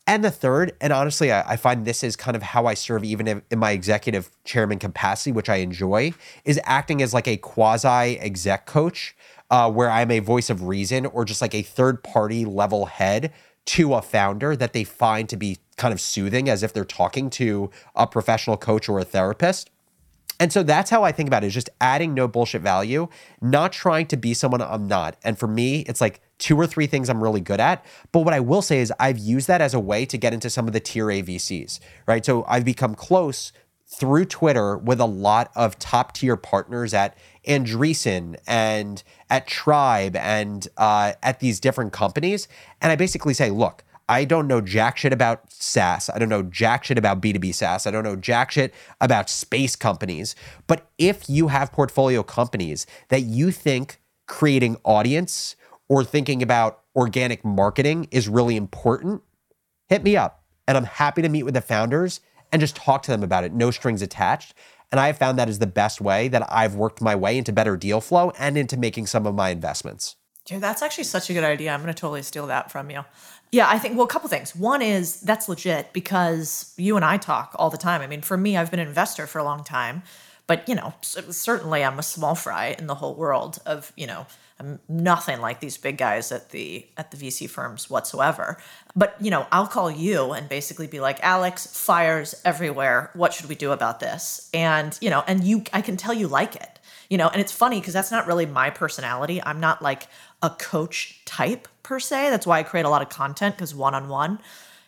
And 0.05 0.23
the 0.23 0.31
third, 0.31 0.73
and 0.81 0.91
honestly, 0.91 1.31
I, 1.31 1.53
I 1.53 1.55
find 1.55 1.85
this 1.85 2.03
is 2.03 2.15
kind 2.15 2.35
of 2.35 2.43
how 2.43 2.65
I 2.65 2.73
serve 2.73 3.03
even 3.03 3.27
in, 3.27 3.41
in 3.49 3.59
my 3.59 3.71
executive 3.71 4.31
chairman 4.43 4.79
capacity, 4.79 5.31
which 5.31 5.47
I 5.47 5.57
enjoy, 5.57 6.13
is 6.43 6.59
acting 6.65 7.01
as 7.01 7.13
like 7.13 7.27
a 7.27 7.37
quasi 7.37 8.19
exec 8.19 8.65
coach, 8.65 9.15
uh, 9.49 9.71
where 9.71 9.89
I'm 9.89 10.11
a 10.11 10.19
voice 10.19 10.49
of 10.49 10.63
reason 10.63 11.05
or 11.05 11.23
just 11.23 11.41
like 11.41 11.55
a 11.55 11.61
third 11.61 12.03
party 12.03 12.43
level 12.43 12.87
head 12.87 13.31
to 13.65 13.93
a 13.93 14.01
founder 14.01 14.55
that 14.55 14.73
they 14.73 14.83
find 14.83 15.29
to 15.29 15.37
be 15.37 15.57
kind 15.77 15.93
of 15.93 16.01
soothing 16.01 16.49
as 16.49 16.63
if 16.63 16.73
they're 16.73 16.85
talking 16.85 17.29
to 17.31 17.69
a 17.95 18.05
professional 18.05 18.57
coach 18.57 18.89
or 18.89 18.99
a 18.99 19.05
therapist. 19.05 19.69
And 20.39 20.51
so 20.51 20.63
that's 20.63 20.89
how 20.89 21.03
I 21.03 21.11
think 21.11 21.27
about 21.27 21.43
it 21.43 21.47
is 21.47 21.53
just 21.53 21.69
adding 21.79 22.13
no 22.13 22.27
bullshit 22.27 22.61
value, 22.61 23.07
not 23.41 23.71
trying 23.71 24.07
to 24.07 24.17
be 24.17 24.33
someone 24.33 24.61
I'm 24.61 24.87
not. 24.87 25.15
And 25.23 25.37
for 25.37 25.47
me, 25.47 25.81
it's 25.81 26.01
like 26.01 26.21
two 26.37 26.59
or 26.59 26.67
three 26.67 26.87
things 26.87 27.09
I'm 27.09 27.23
really 27.23 27.39
good 27.39 27.59
at. 27.59 27.85
But 28.11 28.21
what 28.21 28.33
I 28.33 28.39
will 28.39 28.61
say 28.61 28.79
is 28.79 28.91
I've 28.99 29.17
used 29.17 29.47
that 29.47 29.61
as 29.61 29.73
a 29.73 29.79
way 29.79 30.05
to 30.05 30.17
get 30.17 30.33
into 30.33 30.49
some 30.49 30.67
of 30.67 30.73
the 30.73 30.79
tier 30.79 31.09
A 31.09 31.21
VCs, 31.21 31.79
right? 32.07 32.25
So 32.25 32.43
I've 32.47 32.65
become 32.65 32.95
close 32.95 33.53
through 33.93 34.25
Twitter 34.25 34.77
with 34.77 34.99
a 34.99 35.05
lot 35.05 35.51
of 35.55 35.77
top 35.77 36.13
tier 36.13 36.35
partners 36.35 36.93
at 36.93 37.17
Andreessen 37.47 38.37
and 38.47 39.03
at 39.29 39.47
Tribe 39.47 40.15
and 40.15 40.67
uh, 40.77 41.13
at 41.21 41.39
these 41.39 41.59
different 41.59 41.93
companies. 41.93 42.47
And 42.81 42.91
I 42.91 42.95
basically 42.95 43.33
say, 43.33 43.49
look, 43.49 43.83
I 44.09 44.25
don't 44.25 44.47
know 44.47 44.61
jack 44.61 44.97
shit 44.97 45.13
about 45.13 45.51
SaaS. 45.51 46.09
I 46.09 46.19
don't 46.19 46.29
know 46.29 46.43
jack 46.43 46.83
shit 46.83 46.97
about 46.97 47.21
B2B 47.21 47.53
SaaS. 47.53 47.87
I 47.87 47.91
don't 47.91 48.03
know 48.03 48.15
jack 48.15 48.51
shit 48.51 48.73
about 48.99 49.29
space 49.29 49.75
companies. 49.75 50.35
But 50.67 50.89
if 50.97 51.29
you 51.29 51.47
have 51.47 51.71
portfolio 51.71 52.23
companies 52.23 52.85
that 53.09 53.21
you 53.21 53.51
think 53.51 54.01
creating 54.27 54.77
audience 54.83 55.55
or 55.87 56.03
thinking 56.03 56.41
about 56.41 56.81
organic 56.95 57.45
marketing 57.45 58.07
is 58.11 58.27
really 58.27 58.55
important, 58.55 59.21
hit 59.87 60.03
me 60.03 60.17
up. 60.17 60.43
And 60.67 60.77
I'm 60.77 60.85
happy 60.85 61.21
to 61.21 61.29
meet 61.29 61.43
with 61.43 61.53
the 61.53 61.61
founders 61.61 62.19
and 62.53 62.59
just 62.61 62.75
talk 62.75 63.01
to 63.03 63.11
them 63.11 63.23
about 63.23 63.43
it, 63.43 63.51
no 63.51 63.71
strings 63.71 64.01
attached. 64.01 64.53
And 64.91 64.99
I 64.99 65.07
have 65.07 65.17
found 65.17 65.39
that 65.39 65.49
is 65.49 65.57
the 65.57 65.67
best 65.67 65.99
way 65.99 66.27
that 66.27 66.45
I've 66.49 66.75
worked 66.75 67.01
my 67.01 67.15
way 67.15 67.35
into 67.35 67.51
better 67.51 67.75
deal 67.75 67.99
flow 67.99 68.31
and 68.37 68.57
into 68.57 68.77
making 68.77 69.07
some 69.07 69.25
of 69.25 69.33
my 69.33 69.49
investments. 69.49 70.15
Dude, 70.45 70.61
that's 70.61 70.83
actually 70.83 71.05
such 71.05 71.29
a 71.29 71.33
good 71.33 71.43
idea. 71.43 71.71
I'm 71.71 71.81
going 71.81 71.93
to 71.93 71.99
totally 71.99 72.21
steal 72.21 72.45
that 72.47 72.71
from 72.71 72.91
you. 72.91 73.03
Yeah, 73.51 73.67
I 73.69 73.79
think, 73.79 73.95
well, 73.95 74.05
a 74.05 74.09
couple 74.09 74.29
things. 74.29 74.55
One 74.55 74.81
is 74.83 75.21
that's 75.21 75.49
legit 75.49 75.93
because 75.93 76.73
you 76.77 76.95
and 76.95 77.03
I 77.03 77.17
talk 77.17 77.55
all 77.57 77.71
the 77.71 77.77
time. 77.77 78.01
I 78.01 78.07
mean, 78.07 78.21
for 78.21 78.37
me, 78.37 78.55
I've 78.55 78.69
been 78.69 78.79
an 78.79 78.87
investor 78.87 79.25
for 79.25 79.39
a 79.39 79.43
long 79.43 79.63
time, 79.63 80.03
but, 80.45 80.67
you 80.69 80.75
know, 80.75 80.93
certainly 81.01 81.83
I'm 81.83 81.97
a 81.97 82.03
small 82.03 82.35
fry 82.35 82.75
in 82.77 82.85
the 82.85 82.95
whole 82.95 83.15
world 83.15 83.59
of, 83.65 83.91
you 83.95 84.05
know, 84.05 84.27
I'm 84.59 84.79
nothing 84.87 85.41
like 85.41 85.59
these 85.59 85.77
big 85.77 85.97
guys 85.97 86.31
at 86.31 86.51
the 86.51 86.85
at 86.97 87.11
the 87.11 87.17
VC 87.17 87.49
firms 87.49 87.89
whatsoever. 87.89 88.57
But, 88.95 89.15
you 89.19 89.31
know, 89.31 89.47
I'll 89.51 89.67
call 89.67 89.89
you 89.89 90.31
and 90.31 90.47
basically 90.47 90.87
be 90.87 90.99
like, 90.99 91.19
"Alex, 91.23 91.67
fires 91.67 92.35
everywhere. 92.45 93.09
What 93.13 93.33
should 93.33 93.49
we 93.49 93.55
do 93.55 93.71
about 93.71 93.99
this?" 93.99 94.49
And, 94.53 94.97
you 95.01 95.09
know, 95.09 95.23
and 95.27 95.43
you 95.43 95.63
I 95.73 95.81
can 95.81 95.97
tell 95.97 96.13
you 96.13 96.27
like 96.27 96.55
it 96.55 96.73
you 97.09 97.17
know 97.17 97.27
and 97.27 97.39
it's 97.39 97.51
funny 97.51 97.79
because 97.79 97.93
that's 97.93 98.11
not 98.11 98.25
really 98.27 98.45
my 98.45 98.69
personality 98.69 99.41
i'm 99.43 99.59
not 99.59 99.81
like 99.81 100.07
a 100.41 100.49
coach 100.49 101.21
type 101.25 101.67
per 101.83 101.99
se 101.99 102.29
that's 102.29 102.47
why 102.47 102.59
i 102.59 102.63
create 102.63 102.85
a 102.85 102.89
lot 102.89 103.01
of 103.01 103.09
content 103.09 103.55
because 103.55 103.75
one-on-one 103.75 104.39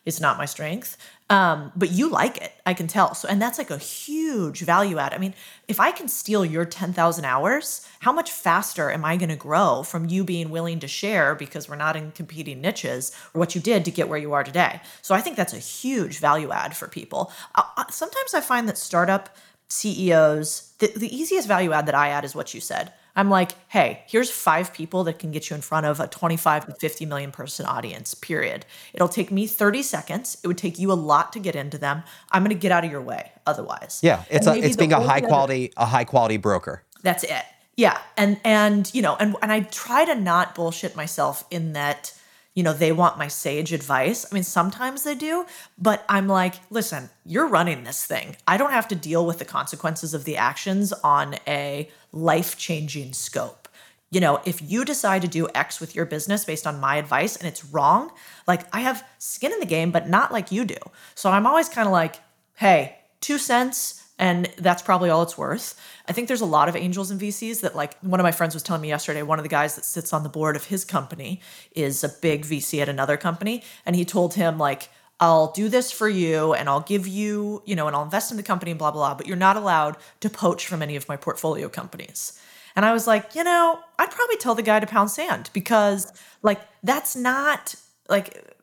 is 0.05 0.21
not 0.21 0.37
my 0.37 0.45
strength 0.45 0.97
um, 1.29 1.71
but 1.75 1.91
you 1.91 2.09
like 2.09 2.37
it 2.37 2.53
i 2.65 2.73
can 2.73 2.87
tell. 2.87 3.15
So 3.15 3.27
and 3.27 3.41
that's 3.41 3.57
like 3.57 3.71
a 3.71 3.77
huge 3.77 4.61
value 4.61 4.97
add. 4.97 5.13
I 5.13 5.17
mean 5.17 5.33
if 5.67 5.79
i 5.79 5.91
can 5.91 6.07
steal 6.07 6.45
your 6.45 6.65
10000 6.65 7.25
hours 7.25 7.87
how 7.99 8.11
much 8.11 8.31
faster 8.31 8.91
am 8.91 9.03
i 9.03 9.17
going 9.17 9.29
to 9.29 9.35
grow 9.35 9.81
from 9.83 10.07
you 10.07 10.23
being 10.23 10.49
willing 10.49 10.79
to 10.79 10.87
share 10.87 11.33
because 11.35 11.67
we're 11.67 11.75
not 11.75 11.95
in 11.95 12.11
competing 12.11 12.61
niches 12.61 13.11
or 13.33 13.39
what 13.39 13.55
you 13.55 13.61
did 13.61 13.85
to 13.85 13.91
get 13.91 14.07
where 14.07 14.19
you 14.19 14.33
are 14.33 14.43
today? 14.43 14.81
So 15.01 15.15
i 15.15 15.21
think 15.21 15.35
that's 15.35 15.53
a 15.53 15.59
huge 15.59 16.19
value 16.19 16.51
add 16.51 16.75
for 16.77 16.87
people. 16.87 17.31
Uh, 17.55 17.63
uh, 17.77 17.85
sometimes 17.89 18.33
i 18.33 18.41
find 18.41 18.67
that 18.67 18.77
startup 18.77 19.35
CEOs, 19.67 20.73
the, 20.79 20.87
the 20.95 21.15
easiest 21.15 21.47
value 21.47 21.71
add 21.71 21.87
that 21.87 21.95
I 21.95 22.09
add 22.09 22.23
is 22.23 22.35
what 22.35 22.53
you 22.53 22.61
said. 22.61 22.93
I'm 23.15 23.29
like, 23.29 23.51
hey, 23.69 24.03
here's 24.07 24.29
five 24.29 24.73
people 24.73 25.05
that 25.05 25.19
can 25.19 25.31
get 25.31 25.49
you 25.49 25.55
in 25.55 25.61
front 25.61 25.85
of 25.85 25.99
a 25.99 26.07
25 26.07 26.67
to 26.67 26.73
50 26.73 27.05
million 27.05 27.31
person 27.31 27.65
audience, 27.65 28.13
period. 28.13 28.65
It'll 28.93 29.07
take 29.07 29.31
me 29.31 29.47
30 29.47 29.83
seconds. 29.83 30.37
It 30.43 30.47
would 30.47 30.57
take 30.57 30.77
you 30.77 30.91
a 30.91 30.93
lot 30.93 31.31
to 31.33 31.39
get 31.39 31.55
into 31.55 31.77
them. 31.77 32.03
I'm 32.31 32.43
going 32.43 32.55
to 32.55 32.59
get 32.59 32.71
out 32.71 32.83
of 32.83 32.91
your 32.91 33.01
way 33.01 33.31
otherwise. 33.45 33.99
Yeah, 34.03 34.23
it's 34.29 34.47
a, 34.47 34.55
it's 34.55 34.75
being 34.75 34.93
a 34.93 34.99
high 34.99 35.21
quality 35.21 35.71
a 35.77 35.85
high 35.85 36.03
quality 36.03 36.37
broker. 36.37 36.83
That's 37.03 37.23
it. 37.23 37.43
Yeah. 37.77 37.97
And 38.17 38.39
and 38.43 38.93
you 38.93 39.01
know, 39.01 39.15
and 39.15 39.35
and 39.41 39.51
I 39.51 39.61
try 39.61 40.05
to 40.05 40.15
not 40.15 40.55
bullshit 40.55 40.95
myself 40.95 41.45
in 41.51 41.73
that, 41.73 42.13
you 42.55 42.63
know, 42.63 42.73
they 42.73 42.91
want 42.91 43.17
my 43.17 43.27
sage 43.27 43.73
advice. 43.73 44.25
I 44.25 44.33
mean, 44.33 44.43
sometimes 44.43 45.03
they 45.03 45.13
do, 45.13 45.45
but 45.77 46.05
I'm 46.09 46.27
like, 46.27 46.55
listen, 46.69 47.09
you're 47.25 47.47
running 47.47 47.83
this 47.83 48.05
thing. 48.05 48.37
I 48.47 48.57
don't 48.57 48.71
have 48.71 48.87
to 48.87 48.95
deal 48.95 49.25
with 49.25 49.39
the 49.39 49.45
consequences 49.45 50.13
of 50.13 50.23
the 50.23 50.37
actions 50.37 50.93
on 51.03 51.35
a 51.45 51.89
life-changing 52.13 53.13
scope. 53.13 53.67
you 54.15 54.21
know, 54.21 54.39
if 54.45 54.61
you 54.61 54.85
decide 54.85 55.21
to 55.23 55.27
do 55.27 55.49
X 55.53 55.81
with 55.81 55.93
your 55.93 56.05
business 56.05 56.45
based 56.45 56.65
on 56.65 56.79
my 56.79 56.95
advice 56.95 57.35
and 57.35 57.47
it's 57.47 57.65
wrong, 57.65 58.11
like 58.47 58.61
I 58.73 58.79
have 58.79 59.05
skin 59.17 59.51
in 59.51 59.59
the 59.59 59.65
game, 59.65 59.91
but 59.91 60.07
not 60.07 60.31
like 60.31 60.53
you 60.53 60.63
do. 60.63 60.77
So 61.15 61.29
I'm 61.29 61.45
always 61.45 61.67
kind 61.67 61.85
of 61.85 61.91
like, 61.91 62.15
hey, 62.53 62.97
two 63.19 63.37
cents, 63.37 64.04
and 64.17 64.45
that's 64.57 64.81
probably 64.81 65.09
all 65.09 65.23
it's 65.23 65.37
worth. 65.37 65.79
I 66.07 66.13
think 66.13 66.27
there's 66.27 66.41
a 66.41 66.45
lot 66.45 66.69
of 66.69 66.75
angels 66.75 67.11
and 67.11 67.19
VCs 67.19 67.61
that, 67.61 67.75
like, 67.75 67.97
one 67.99 68.19
of 68.19 68.23
my 68.23 68.31
friends 68.31 68.53
was 68.53 68.63
telling 68.63 68.81
me 68.81 68.87
yesterday, 68.87 69.23
one 69.23 69.39
of 69.39 69.43
the 69.43 69.49
guys 69.49 69.75
that 69.75 69.83
sits 69.83 70.13
on 70.13 70.23
the 70.23 70.29
board 70.29 70.55
of 70.55 70.65
his 70.65 70.85
company 70.85 71.41
is 71.73 72.03
a 72.03 72.09
big 72.09 72.45
VC 72.45 72.81
at 72.81 72.87
another 72.87 73.17
company. 73.17 73.63
And 73.85 73.95
he 73.95 74.05
told 74.05 74.35
him, 74.35 74.57
like, 74.57 74.89
I'll 75.19 75.51
do 75.51 75.69
this 75.69 75.91
for 75.91 76.09
you 76.09 76.53
and 76.53 76.69
I'll 76.69 76.81
give 76.81 77.07
you, 77.07 77.61
you 77.65 77.75
know, 77.75 77.87
and 77.87 77.95
I'll 77.95 78.03
invest 78.03 78.31
in 78.31 78.37
the 78.37 78.43
company 78.43 78.71
and 78.71 78.77
blah, 78.77 78.91
blah, 78.91 79.09
blah, 79.09 79.15
but 79.15 79.27
you're 79.27 79.37
not 79.37 79.57
allowed 79.57 79.97
to 80.19 80.29
poach 80.29 80.67
from 80.67 80.81
any 80.81 80.95
of 80.95 81.07
my 81.07 81.15
portfolio 81.15 81.69
companies. 81.69 82.39
And 82.75 82.85
I 82.85 82.91
was 82.91 83.07
like, 83.07 83.35
you 83.35 83.43
know, 83.43 83.79
I'd 83.97 84.11
probably 84.11 84.35
tell 84.37 84.55
the 84.55 84.61
guy 84.61 84.79
to 84.79 84.87
pound 84.87 85.11
sand 85.11 85.49
because, 85.53 86.11
like, 86.41 86.59
that's 86.83 87.15
not 87.15 87.75
like 88.09 88.54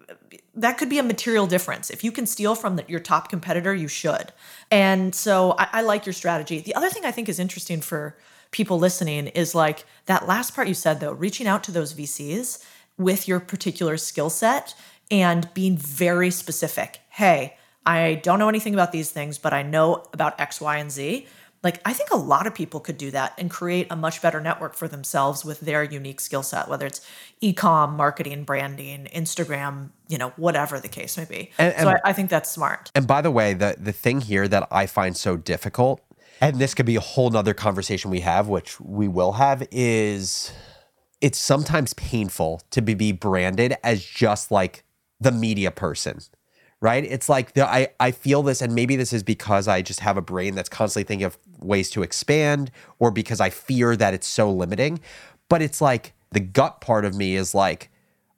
that 0.55 0.79
could 0.79 0.89
be 0.89 0.99
a 0.99 1.03
material 1.03 1.47
difference. 1.47 1.91
If 1.91 2.05
you 2.05 2.12
can 2.12 2.27
steal 2.27 2.55
from 2.55 2.77
the, 2.77 2.85
your 2.89 3.01
top 3.01 3.29
competitor, 3.29 3.75
you 3.75 3.89
should. 3.89 4.33
And 4.71 5.15
so 5.15 5.55
I, 5.59 5.69
I 5.73 5.83
like 5.83 6.07
your 6.07 6.12
strategy. 6.12 6.61
The 6.61 6.75
other 6.75 6.91
thing 6.91 7.05
I 7.05 7.11
think 7.11 7.29
is 7.29 7.39
interesting 7.39 7.81
for 7.81 8.17
people 8.51 8.79
listening 8.79 9.29
is 9.29 9.55
like 9.55 9.85
that 10.07 10.29
last 10.29 10.55
part 10.55 10.69
you 10.69 10.75
said, 10.75 11.01
though, 11.01 11.12
reaching 11.12 11.47
out 11.47 11.65
to 11.65 11.73
those 11.73 11.95
VCs 11.95 12.65
with 12.99 13.27
your 13.27 13.41
particular 13.41 13.97
skill 13.97 14.31
set 14.31 14.75
and 15.11 15.53
being 15.55 15.77
very 15.77 16.31
specific. 16.31 17.01
Hey, 17.09 17.57
I 17.85 18.21
don't 18.23 18.39
know 18.39 18.49
anything 18.49 18.75
about 18.75 18.93
these 18.93 19.11
things, 19.11 19.39
but 19.39 19.53
I 19.53 19.62
know 19.62 20.05
about 20.12 20.41
X, 20.41 20.61
Y, 20.61 20.77
and 20.77 20.91
Z. 20.91 21.27
Like, 21.62 21.81
I 21.85 21.92
think 21.92 22.11
a 22.11 22.16
lot 22.16 22.47
of 22.47 22.54
people 22.54 22.81
could 22.81 22.99
do 22.99 23.11
that 23.12 23.35
and 23.38 23.49
create 23.49 23.87
a 23.90 23.97
much 23.97 24.21
better 24.21 24.40
network 24.40 24.75
for 24.75 24.88
themselves 24.88 25.45
with 25.45 25.61
their 25.61 25.85
unique 25.85 26.21
skill 26.21 26.42
set, 26.42 26.69
whether 26.69 26.87
it's 26.87 27.00
e-com, 27.40 27.97
marketing, 27.97 28.42
branding, 28.45 29.09
Instagram, 29.14 29.90
you 30.09 30.19
know, 30.19 30.33
whatever 30.37 30.81
the 30.81 30.88
case 30.88 31.16
may 31.16 31.25
be. 31.25 31.50
And, 31.59 31.73
and, 31.75 31.83
so 31.83 31.90
I, 31.90 32.00
I 32.07 32.12
think 32.12 32.31
that's 32.31 32.50
smart. 32.50 32.90
And 32.95 33.07
by 33.07 33.21
the 33.21 33.31
way, 33.31 33.54
the 33.54 33.76
the 33.78 33.92
thing 33.92 34.21
here 34.21 34.49
that 34.49 34.66
I 34.73 34.87
find 34.87 35.16
so 35.16 35.37
difficult, 35.37 36.00
and 36.40 36.59
this 36.59 36.75
could 36.75 36.87
be 36.87 36.97
a 36.97 37.00
whole 37.00 37.31
nother 37.31 37.54
conversation 37.54 38.11
we 38.11 38.21
have, 38.21 38.49
which 38.49 38.81
we 38.81 39.07
will 39.07 39.33
have, 39.33 39.66
is 39.71 40.52
it's 41.21 41.38
sometimes 41.38 41.95
painful 41.95 42.61
to 42.71 42.83
be, 42.83 42.95
be 42.95 43.12
branded 43.12 43.76
as 43.85 44.04
just 44.04 44.50
like 44.50 44.83
the 45.21 45.31
media 45.31 45.71
person 45.71 46.19
right? 46.83 47.05
It's 47.05 47.29
like 47.29 47.55
the, 47.55 47.67
I, 47.67 47.89
I 48.01 48.11
feel 48.11 48.43
this, 48.43 48.61
and 48.61 48.75
maybe 48.75 48.97
this 48.97 49.12
is 49.12 49.23
because 49.23 49.69
I 49.69 49.83
just 49.83 50.01
have 50.01 50.17
a 50.17 50.21
brain 50.21 50.57
that's 50.57 50.69
constantly 50.69 51.07
thinking 51.07 51.25
of 51.25 51.39
ways 51.61 51.89
to 51.91 52.03
expand, 52.03 52.73
or 52.99 53.12
because 53.12 53.41
I 53.41 53.51
fear 53.51 53.95
that 53.97 54.12
it's 54.12 54.27
so 54.27 54.53
limiting. 54.53 55.01
But 55.49 55.62
it's 55.62 55.81
like 55.81 56.12
the 56.33 56.41
gut 56.41 56.81
part 56.81 57.05
of 57.05 57.15
me 57.15 57.37
is 57.37 57.55
like, 57.55 57.89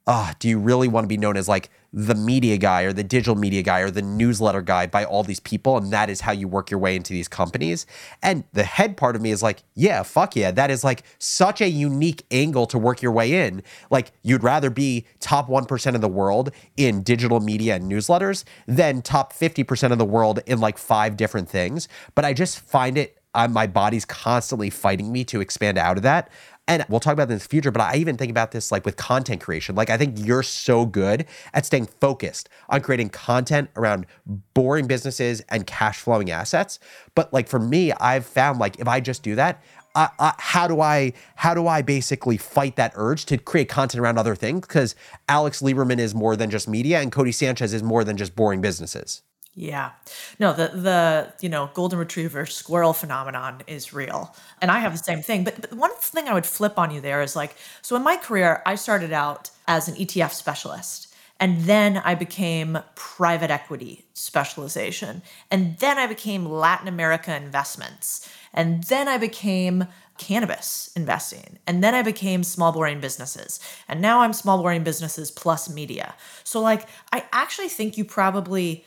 ah, 0.06 0.30
oh, 0.30 0.36
do 0.38 0.48
you 0.48 0.58
really 0.58 0.88
want 0.88 1.04
to 1.04 1.08
be 1.08 1.16
known 1.16 1.36
as 1.36 1.48
like 1.48 1.70
the 1.92 2.14
media 2.14 2.58
guy 2.58 2.82
or 2.82 2.92
the 2.92 3.04
digital 3.04 3.36
media 3.36 3.62
guy 3.62 3.80
or 3.80 3.90
the 3.90 4.02
newsletter 4.02 4.60
guy 4.60 4.86
by 4.86 5.04
all 5.04 5.22
these 5.22 5.40
people? 5.40 5.78
And 5.78 5.90
that 5.92 6.10
is 6.10 6.20
how 6.20 6.32
you 6.32 6.46
work 6.46 6.70
your 6.70 6.78
way 6.80 6.94
into 6.94 7.12
these 7.12 7.28
companies. 7.28 7.86
And 8.22 8.44
the 8.52 8.64
head 8.64 8.96
part 8.98 9.16
of 9.16 9.22
me 9.22 9.30
is 9.30 9.42
like, 9.42 9.62
yeah, 9.74 10.02
fuck 10.02 10.36
yeah. 10.36 10.50
That 10.50 10.70
is 10.70 10.84
like 10.84 11.04
such 11.18 11.62
a 11.62 11.68
unique 11.68 12.26
angle 12.30 12.66
to 12.66 12.78
work 12.78 13.00
your 13.00 13.12
way 13.12 13.46
in. 13.46 13.62
Like, 13.90 14.12
you'd 14.22 14.42
rather 14.42 14.68
be 14.68 15.06
top 15.20 15.48
1% 15.48 15.94
of 15.94 16.00
the 16.02 16.08
world 16.08 16.50
in 16.76 17.02
digital 17.02 17.40
media 17.40 17.76
and 17.76 17.90
newsletters 17.90 18.44
than 18.66 19.00
top 19.00 19.32
50% 19.32 19.92
of 19.92 19.98
the 19.98 20.04
world 20.04 20.40
in 20.44 20.60
like 20.60 20.76
five 20.76 21.16
different 21.16 21.48
things. 21.48 21.88
But 22.14 22.26
I 22.26 22.34
just 22.34 22.60
find 22.60 22.98
it 22.98 23.16
I'm, 23.34 23.52
my 23.52 23.66
body's 23.66 24.04
constantly 24.04 24.70
fighting 24.70 25.12
me 25.12 25.24
to 25.24 25.40
expand 25.40 25.78
out 25.78 25.96
of 25.96 26.02
that. 26.02 26.30
And 26.66 26.84
we'll 26.88 27.00
talk 27.00 27.12
about 27.12 27.28
this 27.28 27.34
in 27.34 27.38
the 27.40 27.48
future, 27.48 27.70
but 27.70 27.82
I 27.82 27.96
even 27.96 28.16
think 28.16 28.30
about 28.30 28.52
this 28.52 28.72
like 28.72 28.86
with 28.86 28.96
content 28.96 29.42
creation. 29.42 29.74
Like, 29.74 29.90
I 29.90 29.98
think 29.98 30.14
you're 30.18 30.42
so 30.42 30.86
good 30.86 31.26
at 31.52 31.66
staying 31.66 31.86
focused 31.86 32.48
on 32.70 32.80
creating 32.80 33.10
content 33.10 33.68
around 33.76 34.06
boring 34.54 34.86
businesses 34.86 35.42
and 35.50 35.66
cash 35.66 35.98
flowing 35.98 36.30
assets. 36.30 36.78
But 37.14 37.32
like 37.34 37.48
for 37.48 37.58
me, 37.58 37.92
I've 37.92 38.24
found 38.24 38.58
like 38.58 38.80
if 38.80 38.88
I 38.88 39.00
just 39.00 39.22
do 39.22 39.34
that, 39.34 39.62
how 39.94 40.66
do 40.66 40.80
I 40.80 41.12
how 41.36 41.54
do 41.54 41.68
I 41.68 41.82
basically 41.82 42.36
fight 42.36 42.76
that 42.76 42.92
urge 42.96 43.26
to 43.26 43.38
create 43.38 43.68
content 43.68 44.00
around 44.00 44.18
other 44.18 44.34
things? 44.34 44.62
Because 44.62 44.94
Alex 45.28 45.60
Lieberman 45.60 45.98
is 45.98 46.14
more 46.14 46.34
than 46.34 46.50
just 46.50 46.66
media, 46.66 47.00
and 47.00 47.12
Codie 47.12 47.34
Sanchez 47.34 47.72
is 47.72 47.82
more 47.82 48.04
than 48.04 48.16
just 48.16 48.34
boring 48.34 48.60
businesses. 48.60 49.22
Yeah. 49.56 49.92
No, 50.40 50.52
the 50.52 50.68
the 50.68 51.32
you 51.40 51.48
know, 51.48 51.70
golden 51.74 51.98
retriever 51.98 52.44
squirrel 52.44 52.92
phenomenon 52.92 53.62
is 53.68 53.92
real. 53.92 54.34
And 54.60 54.70
I 54.70 54.80
have 54.80 54.92
the 54.92 54.98
same 55.04 55.22
thing. 55.22 55.44
But, 55.44 55.60
but 55.60 55.72
one 55.72 55.94
thing 55.96 56.26
I 56.28 56.34
would 56.34 56.46
flip 56.46 56.78
on 56.78 56.90
you 56.90 57.00
there 57.00 57.22
is 57.22 57.36
like 57.36 57.56
so 57.80 57.94
in 57.94 58.02
my 58.02 58.16
career 58.16 58.62
I 58.66 58.74
started 58.74 59.12
out 59.12 59.50
as 59.68 59.88
an 59.88 59.94
ETF 59.94 60.32
specialist. 60.32 61.08
And 61.40 61.62
then 61.62 61.98
I 61.98 62.14
became 62.14 62.78
private 62.94 63.50
equity 63.50 64.06
specialization. 64.14 65.22
And 65.50 65.76
then 65.78 65.98
I 65.98 66.06
became 66.06 66.46
Latin 66.46 66.88
America 66.88 67.34
investments. 67.34 68.28
And 68.52 68.84
then 68.84 69.08
I 69.08 69.18
became 69.18 69.86
cannabis 70.16 70.90
investing. 70.94 71.58
And 71.66 71.82
then 71.82 71.94
I 71.94 72.02
became 72.02 72.44
small 72.44 72.72
boring 72.72 73.00
businesses. 73.00 73.58
And 73.88 74.00
now 74.00 74.20
I'm 74.20 74.32
small 74.32 74.58
boring 74.62 74.84
businesses 74.84 75.30
plus 75.30 75.68
media. 75.68 76.14
So, 76.44 76.60
like, 76.60 76.88
I 77.12 77.24
actually 77.32 77.68
think 77.68 77.98
you 77.98 78.04
probably 78.04 78.84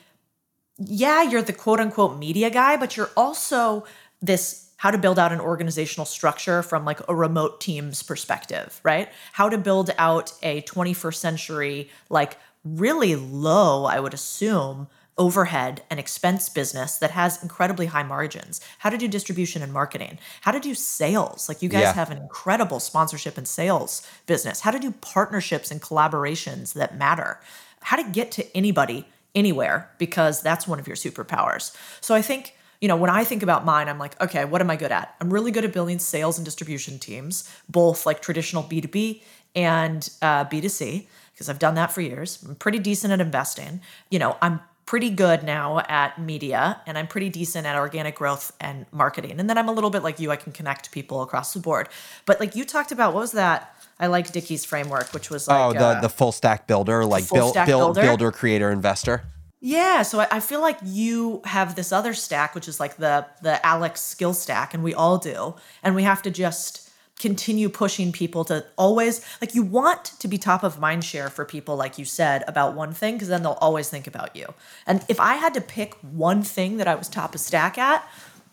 yeah, 0.80 1.24
you're 1.24 1.42
the 1.42 1.54
quote 1.54 1.80
unquote 1.80 2.18
media 2.18 2.50
guy, 2.50 2.78
but 2.78 2.96
you're 2.96 3.12
also 3.18 3.86
this 4.22 4.68
how 4.78 4.92
to 4.92 4.98
build 4.98 5.18
out 5.18 5.32
an 5.32 5.40
organizational 5.40 6.06
structure 6.06 6.62
from 6.62 6.86
like 6.86 7.00
a 7.10 7.16
remote 7.16 7.60
team's 7.60 8.04
perspective, 8.04 8.80
right? 8.84 9.10
How 9.34 9.50
to 9.50 9.58
build 9.58 9.90
out 9.98 10.34
a 10.44 10.62
21st 10.62 11.16
century, 11.16 11.90
like 12.10 12.38
really 12.64 13.16
low, 13.16 13.86
I 13.86 14.00
would 14.00 14.14
assume, 14.14 14.88
overhead 15.18 15.82
and 15.90 16.00
expense 16.00 16.48
business 16.48 16.98
that 16.98 17.10
has 17.10 17.42
incredibly 17.42 17.88
high 17.88 18.04
margins. 18.04 18.62
How 18.78 18.92
to 18.92 19.00
do 19.00 19.08
distribution 19.08 19.64
and 19.64 19.74
marketing. 19.74 20.20
How 20.42 20.52
to 20.52 20.60
do 20.60 20.76
sales. 20.76 21.50
Like 21.50 21.64
you 21.64 21.70
guys 21.70 21.82
yeah. 21.82 21.94
have 21.94 22.12
an 22.12 22.18
incredible 22.18 22.80
sponsorship 22.80 23.36
and 23.36 23.48
sales 23.48 24.08
business. 24.28 24.62
How 24.62 24.70
to 24.70 24.78
do 24.78 24.92
partnerships 24.92 25.72
and 25.72 25.82
collaborations 25.82 26.74
that 26.74 26.96
matter. 26.96 27.40
How 27.82 27.98
to 27.98 28.08
get 28.08 28.32
to 28.34 28.56
anybody 28.56 29.08
anywhere 29.38 29.90
because 30.00 30.42
that's 30.42 30.68
one 30.68 30.80
of 30.80 30.88
your 30.88 30.96
superpowers. 30.96 31.76
So 32.02 32.16
I 32.16 32.24
think, 32.24 32.56
you 32.82 32.88
know, 32.88 32.98
when 32.98 33.12
I 33.12 33.24
think 33.24 33.44
about 33.44 33.64
mine, 33.64 33.88
I'm 33.88 34.00
like, 34.00 34.20
okay, 34.20 34.44
what 34.44 34.62
am 34.62 34.70
I 34.72 34.76
good 34.76 34.92
at? 34.92 35.16
I'm 35.22 35.32
really 35.32 35.52
good 35.52 35.64
at 35.64 35.72
building 35.72 36.00
sales 36.00 36.38
and 36.40 36.44
distribution 36.44 36.98
teams, 36.98 37.50
both 37.70 38.06
like 38.06 38.22
traditional 38.22 38.64
B2B 38.64 39.22
and 39.56 40.10
uh, 40.24 40.46
B2C, 40.46 41.06
because 41.34 41.50
I've 41.50 41.60
done 41.60 41.76
that 41.76 41.92
for 41.92 42.02
years. 42.02 42.44
I'm 42.48 42.56
pretty 42.56 42.80
decent 42.80 43.14
at 43.14 43.22
investing. 43.22 43.80
You 44.10 44.18
know, 44.18 44.38
I'm 44.42 44.60
pretty 44.88 45.10
good 45.10 45.44
now 45.44 45.84
at 45.90 46.18
media 46.20 46.82
and 46.88 46.98
I'm 46.98 47.08
pretty 47.08 47.30
decent 47.30 47.68
at 47.68 47.76
organic 47.76 48.16
growth 48.16 48.54
and 48.60 48.86
marketing. 48.92 49.40
And 49.40 49.50
then 49.50 49.58
I'm 49.58 49.68
a 49.68 49.74
little 49.74 49.90
bit 49.90 50.02
like 50.02 50.20
you, 50.20 50.32
I 50.32 50.38
can 50.38 50.54
connect 50.54 50.92
people 50.92 51.22
across 51.22 51.54
the 51.54 51.60
board. 51.60 51.90
But 52.26 52.40
like 52.40 52.56
you 52.56 52.66
talked 52.66 52.92
about, 52.92 53.14
what 53.14 53.20
was 53.20 53.34
that? 53.34 53.76
I 54.00 54.08
liked 54.08 54.34
Dickie's 54.34 54.64
framework, 54.64 55.14
which 55.14 55.30
was 55.30 55.48
like 55.48 55.58
oh 55.60 55.74
the 55.74 55.86
uh, 55.86 56.02
the 56.02 56.10
full 56.10 56.32
stack 56.32 56.68
builder, 56.68 57.06
like 57.06 57.30
build, 57.30 57.54
build 57.54 57.68
builder. 57.68 58.02
builder, 58.02 58.32
creator, 58.32 58.72
investor. 58.72 59.24
Yeah, 59.60 60.04
so 60.04 60.20
I, 60.20 60.28
I 60.34 60.40
feel 60.40 60.62
like 60.62 60.78
you 60.84 61.42
have 61.46 61.76
this 61.76 61.92
other 61.92 62.14
stack, 62.14 62.54
which 62.54 62.68
is 62.68 62.80
like 62.80 62.98
the 62.98 63.26
the 63.42 63.66
Alex 63.66 64.02
skill 64.02 64.34
stack, 64.34 64.74
and 64.74 64.84
we 64.84 64.94
all 64.94 65.18
do, 65.18 65.56
and 65.82 65.96
we 65.96 66.04
have 66.04 66.22
to 66.24 66.32
just 66.32 66.88
continue 67.20 67.68
pushing 67.68 68.12
people 68.12 68.46
to 68.46 68.64
always 68.78 69.26
like 69.42 69.56
you 69.56 69.64
want 69.64 70.06
to 70.06 70.28
be 70.28 70.38
top 70.38 70.64
of 70.64 70.80
mind 70.80 71.04
share 71.04 71.30
for 71.30 71.46
people 71.46 71.76
like 71.76 71.98
you 71.98 72.06
said 72.06 72.44
about 72.48 72.76
one 72.76 72.94
thing 72.94 73.16
because 73.16 73.28
then 73.28 73.42
they'll 73.42 73.54
always 73.54 73.90
think 73.90 74.06
about 74.06 74.36
you 74.36 74.46
and 74.86 75.04
if 75.10 75.20
i 75.20 75.34
had 75.34 75.52
to 75.52 75.60
pick 75.60 75.96
one 75.96 76.44
thing 76.44 76.78
that 76.78 76.88
i 76.88 76.94
was 76.94 77.10
top 77.10 77.34
of 77.34 77.42
stack 77.42 77.76
at 77.76 78.08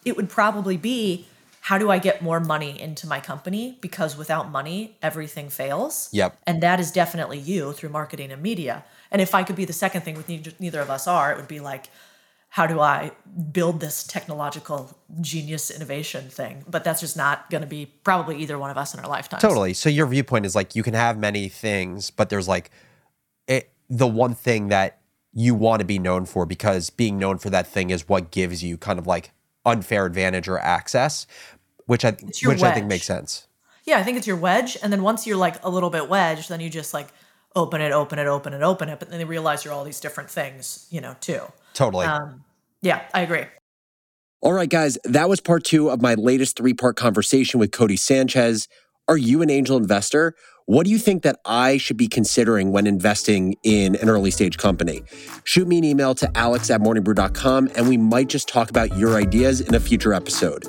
it 0.06 0.16
would 0.16 0.30
probably 0.30 0.78
be 0.78 1.26
how 1.64 1.78
do 1.78 1.90
I 1.90 1.98
get 1.98 2.20
more 2.20 2.40
money 2.40 2.78
into 2.78 3.06
my 3.06 3.20
company? 3.20 3.78
Because 3.80 4.18
without 4.18 4.50
money, 4.50 4.98
everything 5.00 5.48
fails. 5.48 6.10
Yep. 6.12 6.36
And 6.46 6.62
that 6.62 6.78
is 6.78 6.90
definitely 6.90 7.38
you 7.38 7.72
through 7.72 7.88
marketing 7.88 8.30
and 8.32 8.42
media. 8.42 8.84
And 9.10 9.22
if 9.22 9.34
I 9.34 9.44
could 9.44 9.56
be 9.56 9.64
the 9.64 9.72
second 9.72 10.02
thing, 10.02 10.14
with 10.14 10.28
neither 10.60 10.82
of 10.82 10.90
us 10.90 11.06
are, 11.06 11.32
it 11.32 11.38
would 11.38 11.48
be 11.48 11.60
like, 11.60 11.86
how 12.50 12.66
do 12.66 12.80
I 12.80 13.12
build 13.50 13.80
this 13.80 14.04
technological 14.04 14.94
genius 15.22 15.70
innovation 15.70 16.28
thing? 16.28 16.66
But 16.68 16.84
that's 16.84 17.00
just 17.00 17.16
not 17.16 17.48
going 17.48 17.62
to 17.62 17.66
be 17.66 17.86
probably 17.86 18.36
either 18.42 18.58
one 18.58 18.70
of 18.70 18.76
us 18.76 18.92
in 18.92 19.00
our 19.00 19.08
lifetime. 19.08 19.40
Totally. 19.40 19.72
So 19.72 19.88
your 19.88 20.06
viewpoint 20.06 20.44
is 20.44 20.54
like 20.54 20.76
you 20.76 20.82
can 20.82 20.92
have 20.92 21.16
many 21.16 21.48
things, 21.48 22.10
but 22.10 22.28
there's 22.28 22.46
like 22.46 22.72
it, 23.48 23.70
the 23.88 24.06
one 24.06 24.34
thing 24.34 24.68
that 24.68 24.98
you 25.32 25.54
want 25.54 25.80
to 25.80 25.86
be 25.86 25.98
known 25.98 26.26
for 26.26 26.44
because 26.44 26.90
being 26.90 27.18
known 27.18 27.38
for 27.38 27.48
that 27.48 27.66
thing 27.66 27.88
is 27.88 28.06
what 28.06 28.30
gives 28.30 28.62
you 28.62 28.76
kind 28.76 28.98
of 28.98 29.06
like 29.06 29.30
unfair 29.64 30.06
advantage 30.06 30.48
or 30.48 30.58
access 30.58 31.26
which 31.86 32.04
I 32.04 32.12
which 32.12 32.44
wedge. 32.44 32.62
I 32.62 32.72
think 32.72 32.86
makes 32.86 33.06
sense. 33.06 33.46
Yeah, 33.84 33.98
I 33.98 34.02
think 34.02 34.16
it's 34.16 34.26
your 34.26 34.36
wedge, 34.36 34.78
and 34.82 34.92
then 34.92 35.02
once 35.02 35.26
you're 35.26 35.36
like 35.36 35.62
a 35.62 35.68
little 35.68 35.90
bit 35.90 36.08
wedged, 36.08 36.48
then 36.48 36.60
you 36.60 36.70
just 36.70 36.94
like 36.94 37.08
open 37.54 37.80
it, 37.80 37.92
open 37.92 38.18
it, 38.18 38.26
open 38.26 38.52
it, 38.52 38.62
open 38.62 38.88
it, 38.88 38.98
but 38.98 39.10
then 39.10 39.18
they 39.18 39.24
realize 39.24 39.64
you're 39.64 39.74
all 39.74 39.84
these 39.84 40.00
different 40.00 40.30
things, 40.30 40.86
you 40.90 41.00
know, 41.00 41.14
too. 41.20 41.40
Totally. 41.74 42.06
Um, 42.06 42.42
yeah, 42.80 43.02
I 43.12 43.20
agree. 43.20 43.44
All 44.40 44.52
right, 44.52 44.68
guys, 44.68 44.98
that 45.04 45.28
was 45.28 45.40
part 45.40 45.64
two 45.64 45.90
of 45.90 46.02
my 46.02 46.14
latest 46.14 46.56
three 46.56 46.74
part 46.74 46.96
conversation 46.96 47.60
with 47.60 47.70
Codie 47.70 47.98
Sanchez. 47.98 48.68
Are 49.06 49.18
you 49.18 49.42
an 49.42 49.50
angel 49.50 49.76
investor? 49.76 50.34
What 50.66 50.86
do 50.86 50.90
you 50.90 50.98
think 50.98 51.24
that 51.24 51.40
I 51.44 51.76
should 51.76 51.98
be 51.98 52.08
considering 52.08 52.72
when 52.72 52.86
investing 52.86 53.56
in 53.62 53.96
an 53.96 54.08
early 54.08 54.30
stage 54.30 54.56
company? 54.56 55.02
Shoot 55.44 55.68
me 55.68 55.76
an 55.76 55.84
email 55.84 56.14
to 56.14 56.30
alex 56.34 56.70
at 56.70 56.80
morningbrew.com 56.80 57.68
and 57.76 57.86
we 57.86 57.98
might 57.98 58.28
just 58.28 58.48
talk 58.48 58.70
about 58.70 58.96
your 58.96 59.16
ideas 59.16 59.60
in 59.60 59.74
a 59.74 59.80
future 59.80 60.14
episode. 60.14 60.64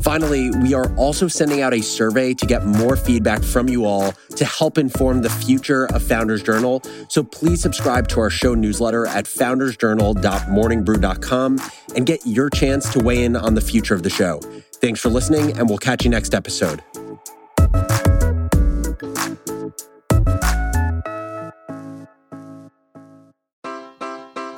Finally, 0.00 0.52
we 0.62 0.74
are 0.74 0.94
also 0.96 1.26
sending 1.26 1.62
out 1.62 1.74
a 1.74 1.82
survey 1.82 2.34
to 2.34 2.46
get 2.46 2.64
more 2.64 2.94
feedback 2.96 3.42
from 3.42 3.68
you 3.68 3.84
all 3.84 4.12
to 4.36 4.44
help 4.44 4.78
inform 4.78 5.22
the 5.22 5.30
future 5.30 5.86
of 5.86 6.04
Founders 6.04 6.44
Journal. 6.44 6.80
So 7.08 7.24
please 7.24 7.60
subscribe 7.60 8.06
to 8.08 8.20
our 8.20 8.30
show 8.30 8.54
newsletter 8.54 9.06
at 9.06 9.24
foundersjournal.morningbrew.com 9.24 11.60
and 11.96 12.06
get 12.06 12.20
your 12.24 12.48
chance 12.50 12.92
to 12.92 13.00
weigh 13.00 13.24
in 13.24 13.34
on 13.34 13.54
the 13.54 13.60
future 13.60 13.96
of 13.96 14.04
the 14.04 14.10
show. 14.10 14.38
Thanks 14.74 15.00
for 15.00 15.08
listening, 15.08 15.58
and 15.58 15.68
we'll 15.68 15.78
catch 15.78 16.04
you 16.04 16.10
next 16.10 16.32
episode. 16.34 16.84